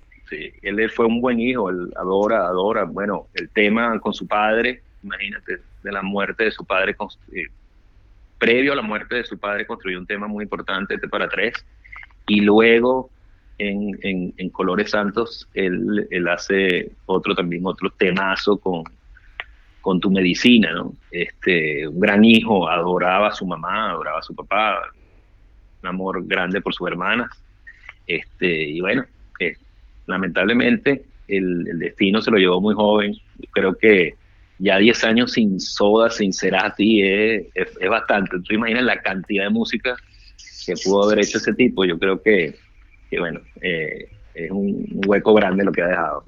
Él 0.62 0.90
fue 0.90 1.06
un 1.06 1.20
buen 1.20 1.40
hijo, 1.40 1.70
él 1.70 1.92
adora, 1.96 2.46
adora, 2.46 2.84
bueno, 2.84 3.28
el 3.34 3.48
tema 3.50 3.98
con 4.00 4.14
su 4.14 4.26
padre, 4.26 4.82
imagínate, 5.02 5.58
de 5.82 5.92
la 5.92 6.02
muerte 6.02 6.44
de 6.44 6.50
su 6.50 6.64
padre, 6.64 6.96
eh, 7.32 7.46
previo 8.38 8.72
a 8.72 8.76
la 8.76 8.82
muerte 8.82 9.16
de 9.16 9.24
su 9.24 9.38
padre 9.38 9.66
construyó 9.66 9.98
un 9.98 10.06
tema 10.06 10.26
muy 10.26 10.44
importante, 10.44 10.94
este 10.94 11.08
para 11.08 11.28
tres, 11.28 11.54
y 12.26 12.40
luego 12.40 13.10
en, 13.58 14.50
Colores 14.50 14.90
Santos 14.90 15.48
él, 15.54 16.28
hace 16.28 16.90
otro 17.06 17.34
también, 17.34 17.64
otro 17.64 17.90
temazo 17.90 18.56
con, 18.58 18.82
con 19.80 20.00
tu 20.00 20.10
medicina, 20.10 20.72
¿no? 20.72 20.94
Este, 21.10 21.86
un 21.86 22.00
gran 22.00 22.24
hijo, 22.24 22.68
adoraba 22.68 23.28
a 23.28 23.32
su 23.32 23.46
mamá, 23.46 23.90
adoraba 23.90 24.18
a 24.18 24.22
su 24.22 24.34
papá, 24.34 24.82
un 25.82 25.88
amor 25.88 26.26
grande 26.26 26.60
por 26.60 26.74
sus 26.74 26.88
hermanas, 26.88 27.30
este, 28.06 28.68
y 28.68 28.80
bueno, 28.80 29.04
lamentablemente 30.06 31.04
el, 31.28 31.78
destino 31.78 32.20
se 32.20 32.30
lo 32.30 32.36
llevó 32.36 32.60
muy 32.60 32.74
joven, 32.74 33.14
creo 33.52 33.74
que 33.74 34.14
ya 34.58 34.78
10 34.78 35.04
años 35.04 35.32
sin 35.32 35.58
Soda, 35.58 36.10
sin 36.10 36.32
Cerati, 36.32 37.02
es, 37.02 37.46
es, 37.54 37.68
es, 37.80 37.88
bastante. 37.88 38.36
Tú 38.46 38.54
imaginas 38.54 38.84
la 38.84 39.00
cantidad 39.00 39.44
de 39.44 39.50
música 39.50 39.96
que 40.66 40.74
pudo 40.84 41.04
haber 41.04 41.20
hecho 41.20 41.38
ese 41.38 41.52
tipo. 41.54 41.84
Yo 41.84 41.98
creo 41.98 42.22
que, 42.22 42.54
que 43.10 43.18
bueno, 43.18 43.40
eh, 43.60 44.08
es 44.34 44.50
un 44.50 44.86
hueco 45.06 45.34
grande 45.34 45.64
lo 45.64 45.72
que 45.72 45.82
ha 45.82 45.88
dejado. 45.88 46.24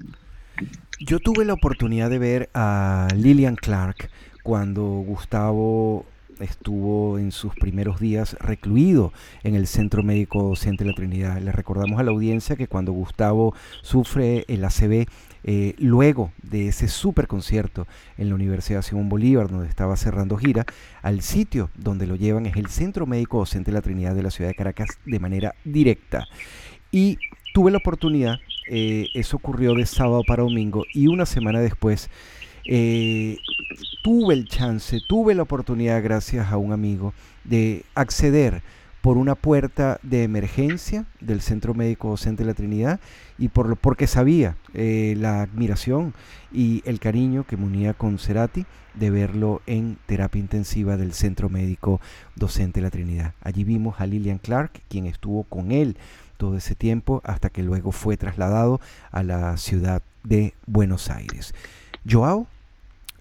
Yo 0.99 1.19
tuve 1.19 1.45
la 1.45 1.53
oportunidad 1.53 2.09
de 2.09 2.19
ver 2.19 2.49
a 2.53 3.07
Lillian 3.15 3.55
Clark 3.55 4.09
cuando 4.43 4.83
Gustavo 4.83 6.05
estuvo 6.39 7.17
en 7.19 7.31
sus 7.31 7.53
primeros 7.55 7.99
días 7.99 8.35
recluido 8.39 9.13
en 9.43 9.55
el 9.55 9.67
Centro 9.67 10.03
Médico 10.03 10.43
Docente 10.43 10.83
de 10.83 10.91
la 10.91 10.95
Trinidad. 10.95 11.41
Le 11.41 11.51
recordamos 11.51 11.99
a 11.99 12.03
la 12.03 12.11
audiencia 12.11 12.55
que 12.55 12.67
cuando 12.67 12.91
Gustavo 12.91 13.53
sufre 13.81 14.45
el 14.47 14.63
ACV, 14.63 15.07
eh, 15.43 15.75
luego 15.77 16.31
de 16.41 16.69
ese 16.69 16.87
super 16.87 17.27
concierto 17.27 17.87
en 18.17 18.29
la 18.29 18.35
Universidad 18.35 18.81
Simón 18.81 19.09
Bolívar, 19.09 19.49
donde 19.49 19.69
estaba 19.69 19.95
cerrando 19.95 20.37
gira, 20.37 20.65
al 21.01 21.21
sitio 21.21 21.69
donde 21.75 22.07
lo 22.07 22.15
llevan 22.15 22.45
es 22.47 22.55
el 22.55 22.67
Centro 22.67 23.05
Médico 23.05 23.39
Docente 23.39 23.71
de 23.71 23.75
la 23.75 23.81
Trinidad 23.81 24.15
de 24.15 24.23
la 24.23 24.31
ciudad 24.31 24.49
de 24.49 24.55
Caracas 24.55 24.89
de 25.05 25.19
manera 25.19 25.53
directa. 25.63 26.27
Y 26.91 27.17
tuve 27.53 27.71
la 27.71 27.77
oportunidad, 27.77 28.37
eh, 28.69 29.07
eso 29.13 29.37
ocurrió 29.37 29.75
de 29.75 29.85
sábado 29.85 30.23
para 30.27 30.43
domingo, 30.43 30.83
y 30.93 31.07
una 31.07 31.25
semana 31.25 31.59
después 31.59 32.09
eh, 32.67 33.37
tuve 34.05 34.35
el 34.35 34.47
chance, 34.47 35.01
tuve 35.09 35.33
la 35.33 35.41
oportunidad, 35.41 36.03
gracias 36.03 36.51
a 36.51 36.57
un 36.57 36.71
amigo, 36.71 37.15
de 37.43 37.85
acceder 37.95 38.61
por 39.01 39.17
una 39.17 39.33
puerta 39.33 39.99
de 40.03 40.21
emergencia 40.21 41.05
del 41.21 41.41
Centro 41.41 41.73
Médico 41.73 42.09
Docente 42.09 42.43
de 42.43 42.47
la 42.47 42.53
Trinidad 42.53 42.99
y 43.39 43.47
por 43.47 43.67
lo, 43.67 43.75
porque 43.75 44.05
sabía 44.05 44.57
eh, 44.75 45.15
la 45.17 45.41
admiración 45.41 46.13
y 46.53 46.83
el 46.85 46.99
cariño 46.99 47.47
que 47.47 47.57
me 47.57 47.65
unía 47.65 47.95
con 47.95 48.19
Cerati 48.19 48.67
de 48.93 49.09
verlo 49.09 49.63
en 49.65 49.97
terapia 50.05 50.39
intensiva 50.39 50.97
del 50.97 51.13
Centro 51.13 51.49
Médico 51.49 51.99
Docente 52.35 52.81
de 52.81 52.83
la 52.83 52.91
Trinidad. 52.91 53.33
Allí 53.41 53.63
vimos 53.63 53.95
a 53.97 54.05
Lillian 54.05 54.37
Clark, 54.37 54.83
quien 54.87 55.07
estuvo 55.07 55.45
con 55.45 55.71
él 55.71 55.97
todo 56.37 56.57
ese 56.57 56.75
tiempo 56.75 57.21
hasta 57.23 57.49
que 57.49 57.63
luego 57.63 57.91
fue 57.91 58.17
trasladado 58.17 58.79
a 59.09 59.23
la 59.23 59.57
ciudad 59.57 60.03
de 60.23 60.53
Buenos 60.67 61.09
Aires. 61.09 61.55
Joao, 62.07 62.45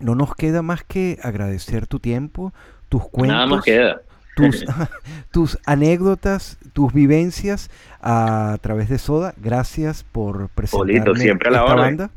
no 0.00 0.14
nos 0.14 0.34
queda 0.34 0.62
más 0.62 0.84
que 0.84 1.18
agradecer 1.22 1.86
tu 1.86 2.00
tiempo, 2.00 2.52
tus 2.88 3.02
cuentos. 3.08 3.34
Nada 3.34 3.46
más 3.46 3.64
queda. 3.64 4.02
Tus, 4.36 4.64
tus, 5.30 5.58
anécdotas, 5.64 6.58
tus 6.72 6.92
vivencias 6.92 7.70
a 8.00 8.58
través 8.60 8.88
de 8.88 8.98
Soda. 8.98 9.34
Gracias 9.36 10.04
por 10.04 10.48
presentarme 10.50 11.00
Polito, 11.00 11.14
siempre 11.14 11.48
a 11.48 11.52
la 11.52 11.58
esta 11.58 11.72
hora. 11.72 11.82
banda. 11.82 12.10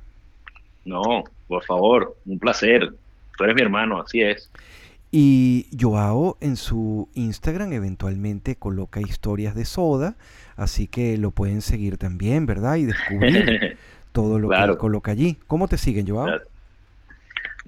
No, 0.85 1.23
por 1.47 1.63
favor, 1.65 2.15
un 2.25 2.39
placer. 2.39 2.93
Tú 3.37 3.43
eres 3.43 3.55
mi 3.55 3.61
hermano, 3.61 4.01
así 4.01 4.21
es. 4.21 4.49
Y 5.11 5.67
Joao 5.79 6.37
en 6.41 6.57
su 6.57 7.07
Instagram 7.13 7.71
eventualmente 7.71 8.55
coloca 8.55 8.99
historias 8.99 9.55
de 9.55 9.63
Soda, 9.63 10.15
así 10.57 10.87
que 10.87 11.17
lo 11.17 11.31
pueden 11.31 11.61
seguir 11.61 11.97
también, 11.97 12.45
¿verdad? 12.45 12.75
Y 12.75 12.85
descubrir 12.85 13.77
todo 14.11 14.39
lo 14.39 14.49
claro. 14.49 14.73
que 14.73 14.79
coloca 14.79 15.11
allí. 15.11 15.37
¿Cómo 15.47 15.67
te 15.67 15.77
siguen, 15.77 16.07
Joao? 16.07 16.25
Claro. 16.25 16.43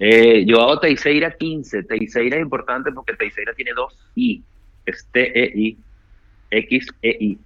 Eh, 0.02 0.46
yo 0.46 0.62
hago 0.62 0.80
Teixeira 0.80 1.30
15. 1.30 1.82
Teixeira 1.82 2.36
es 2.36 2.42
importante 2.42 2.90
porque 2.90 3.14
Teixeira 3.14 3.52
tiene 3.52 3.72
dos 3.74 3.94
I. 4.16 4.42
Es 4.86 5.06
T-E-I, 5.12 5.76
X-E-I. 6.50 7.38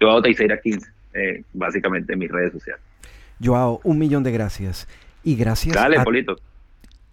yo 0.00 0.10
hago 0.10 0.22
Teixeira 0.22 0.60
15, 0.60 0.90
eh, 1.14 1.44
básicamente 1.52 2.12
en 2.14 2.18
mis 2.18 2.30
redes 2.30 2.52
sociales. 2.52 2.82
Joao, 3.42 3.80
un 3.84 3.98
millón 3.98 4.24
de 4.24 4.32
gracias. 4.32 4.88
Y 5.22 5.36
gracias 5.36 5.76
Dale, 5.76 5.98
a, 5.98 6.04
Polito. 6.04 6.36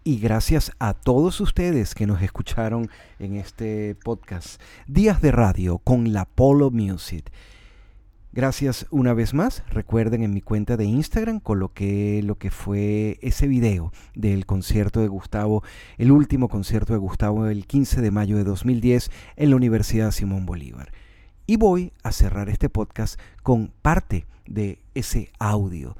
Y 0.04 0.20
gracias 0.20 0.72
a 0.80 0.96
todos 0.96 1.40
ustedes 1.42 1.94
que 1.94 2.08
nos 2.08 2.24
escucharon 2.24 2.90
en 3.20 3.36
este 3.36 3.96
podcast. 4.04 4.60
Días 4.88 5.22
de 5.22 5.32
radio 5.32 5.78
con 5.78 6.12
la 6.12 6.26
Polo 6.26 6.72
Music. 6.72 7.30
Gracias 8.32 8.86
una 8.92 9.16
vez 9.16 9.34
más. 9.34 9.64
Recuerden 9.72 10.22
en 10.22 10.32
mi 10.32 10.42
cuenta 10.42 10.78
de 10.78 10.86
Instagram 10.86 11.40
coloqué 11.40 12.22
lo 12.24 12.38
que 12.38 12.52
fue 12.52 13.18
ese 13.24 13.48
video 13.48 13.92
del 14.14 14.46
concierto 14.46 15.02
de 15.02 15.08
Gustavo, 15.08 15.64
el 15.98 16.12
último 16.12 16.48
concierto 16.48 16.94
de 16.94 17.00
Gustavo 17.00 17.48
el 17.48 17.66
15 17.66 18.02
de 18.02 18.12
mayo 18.12 18.38
de 18.38 18.44
2010 18.44 19.10
en 19.36 19.50
la 19.50 19.56
Universidad 19.56 20.12
Simón 20.12 20.46
Bolívar. 20.46 20.92
Y 21.48 21.58
voy 21.58 21.92
a 22.04 22.12
cerrar 22.12 22.50
este 22.50 22.70
podcast 22.70 23.20
con 23.42 23.72
parte 23.82 24.28
de 24.46 24.78
ese 24.94 25.32
audio 25.40 25.98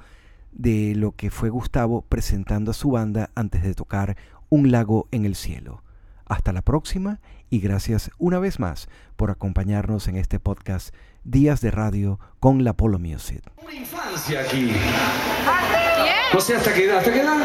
de 0.52 0.94
lo 0.94 1.16
que 1.16 1.30
fue 1.30 1.50
Gustavo 1.50 2.02
presentando 2.02 2.70
a 2.70 2.74
su 2.74 2.92
banda 2.92 3.30
antes 3.34 3.64
de 3.64 3.74
tocar 3.74 4.16
Un 4.50 4.70
lago 4.70 5.08
en 5.10 5.24
el 5.24 5.34
cielo. 5.34 5.82
Hasta 6.30 6.52
la 6.52 6.62
próxima 6.62 7.18
y 7.50 7.58
gracias 7.58 8.12
una 8.16 8.38
vez 8.38 8.60
más 8.60 8.88
por 9.16 9.32
acompañarnos 9.32 10.06
en 10.06 10.16
este 10.16 10.38
podcast 10.38 10.94
Días 11.24 11.60
de 11.60 11.72
Radio 11.72 12.20
con 12.38 12.62
la 12.62 12.74
Polo 12.74 13.00
Music. 13.00 13.42
Una 13.60 13.74
infancia 13.74 14.42
aquí. 14.42 14.70
No 16.32 16.40
sé 16.40 16.54
hasta 16.54 16.72
qué 16.72 16.84
edad. 16.84 16.98
¿Hasta 16.98 17.12
qué 17.12 17.20
edad? 17.22 17.36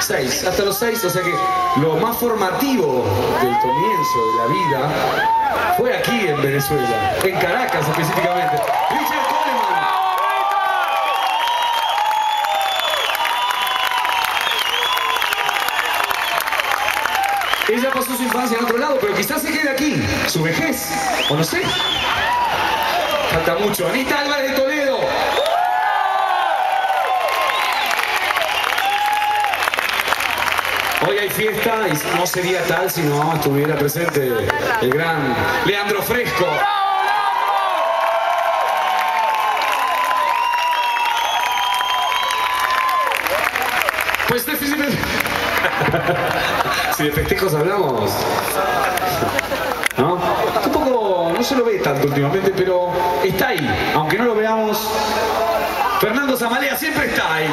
Seis. 0.00 0.42
Hasta 0.46 0.64
los 0.64 0.78
seis. 0.78 1.04
O 1.04 1.10
sea 1.10 1.20
que 1.20 1.34
lo 1.82 1.98
más 1.98 2.16
formativo 2.16 3.04
del 3.42 3.58
comienzo 3.58 4.18
de 4.24 4.38
la 4.38 4.46
vida 4.54 5.74
fue 5.76 5.98
aquí 5.98 6.28
en 6.28 6.40
Venezuela. 6.40 7.14
En 7.22 7.38
Caracas 7.38 7.86
específicamente. 7.90 8.56
Ella 17.68 17.90
pasó 17.90 18.16
su 18.16 18.22
infancia 18.22 18.58
en 18.58 18.64
otro 18.64 18.78
lado, 18.78 18.96
pero 19.00 19.12
quizás 19.14 19.42
se 19.42 19.50
quede 19.50 19.68
aquí. 19.68 20.00
Su 20.28 20.42
vejez. 20.42 20.88
O 21.28 21.36
no 21.36 21.42
sé. 21.42 21.62
Falta 23.32 23.56
mucho. 23.56 23.88
Anita 23.88 24.20
Álvarez 24.20 24.52
de 24.52 24.56
Toledo. 24.56 25.00
Hoy 31.08 31.18
hay 31.18 31.28
fiesta 31.28 31.88
y 31.88 32.16
no 32.16 32.24
sería 32.26 32.62
tal 32.64 32.88
si 32.88 33.02
no 33.02 33.34
estuviera 33.34 33.76
presente 33.76 34.30
el 34.80 34.90
gran 34.90 35.34
Leandro 35.64 36.02
Fresco. 36.02 36.46
Pues 44.28 44.46
de, 44.46 44.56
si 46.96 47.04
de 47.04 47.12
festejos 47.12 47.54
hablamos, 47.54 48.10
¿no? 49.98 50.18
Tampoco, 50.62 51.30
no 51.36 51.42
se 51.42 51.54
lo 51.54 51.64
ve 51.64 51.78
tanto 51.80 52.06
últimamente, 52.06 52.52
pero 52.56 52.90
está 53.22 53.48
ahí. 53.48 53.92
Aunque 53.94 54.16
no 54.16 54.24
lo 54.24 54.34
veamos, 54.34 54.90
Fernando 56.00 56.36
Zamalea 56.38 56.74
siempre 56.74 57.06
está 57.08 57.34
ahí. 57.34 57.50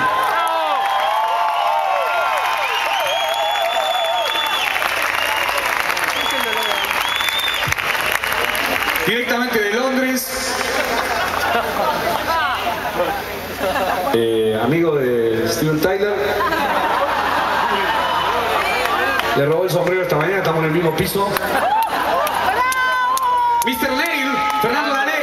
Directamente 9.06 9.60
de 9.60 9.74
Londres. 9.74 10.56
Eh, 14.14 14.58
amigo 14.64 14.96
de 14.96 15.50
Steven 15.50 15.82
Tyler. 15.82 16.63
Le 19.38 19.46
robó 19.46 19.64
el 19.64 19.70
sombrero 19.70 20.04
esta 20.04 20.16
mañana, 20.16 20.38
estamos 20.38 20.60
en 20.60 20.66
el 20.66 20.72
mismo 20.72 20.96
piso. 20.96 21.28
Mr. 23.66 23.92
Neil, 23.92 24.32
Fernando 24.62 24.94
Dané. 24.94 25.14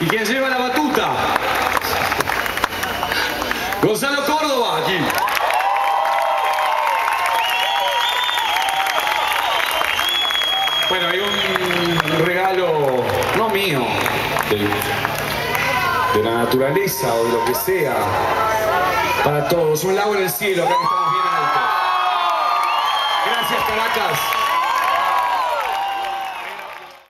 ¿Y 0.00 0.06
quién 0.08 0.24
lleva 0.24 0.48
la 0.48 0.58
batuta? 0.58 1.10
Gonzalo 3.82 4.24
Córdoba, 4.24 4.78
aquí. 4.78 4.98
Bueno, 10.88 11.08
hay 11.08 11.20
un 11.20 12.26
regalo, 12.26 13.04
no 13.36 13.48
mío, 13.48 13.80
de, 14.50 14.58
de 16.18 16.24
la 16.24 16.31
naturaleza 16.44 17.14
o 17.14 17.24
de 17.24 17.32
lo 17.32 17.44
que 17.44 17.54
sea, 17.54 17.94
para 19.24 19.48
todos. 19.48 19.84
Un 19.84 19.94
lago 19.94 20.14
en 20.16 20.22
el 20.22 20.30
cielo, 20.30 20.64
acá 20.64 20.74
estamos 20.74 21.12
bien 21.12 21.24
alto. 21.34 21.60
Gracias, 23.26 23.60
Caracas. 23.68 24.41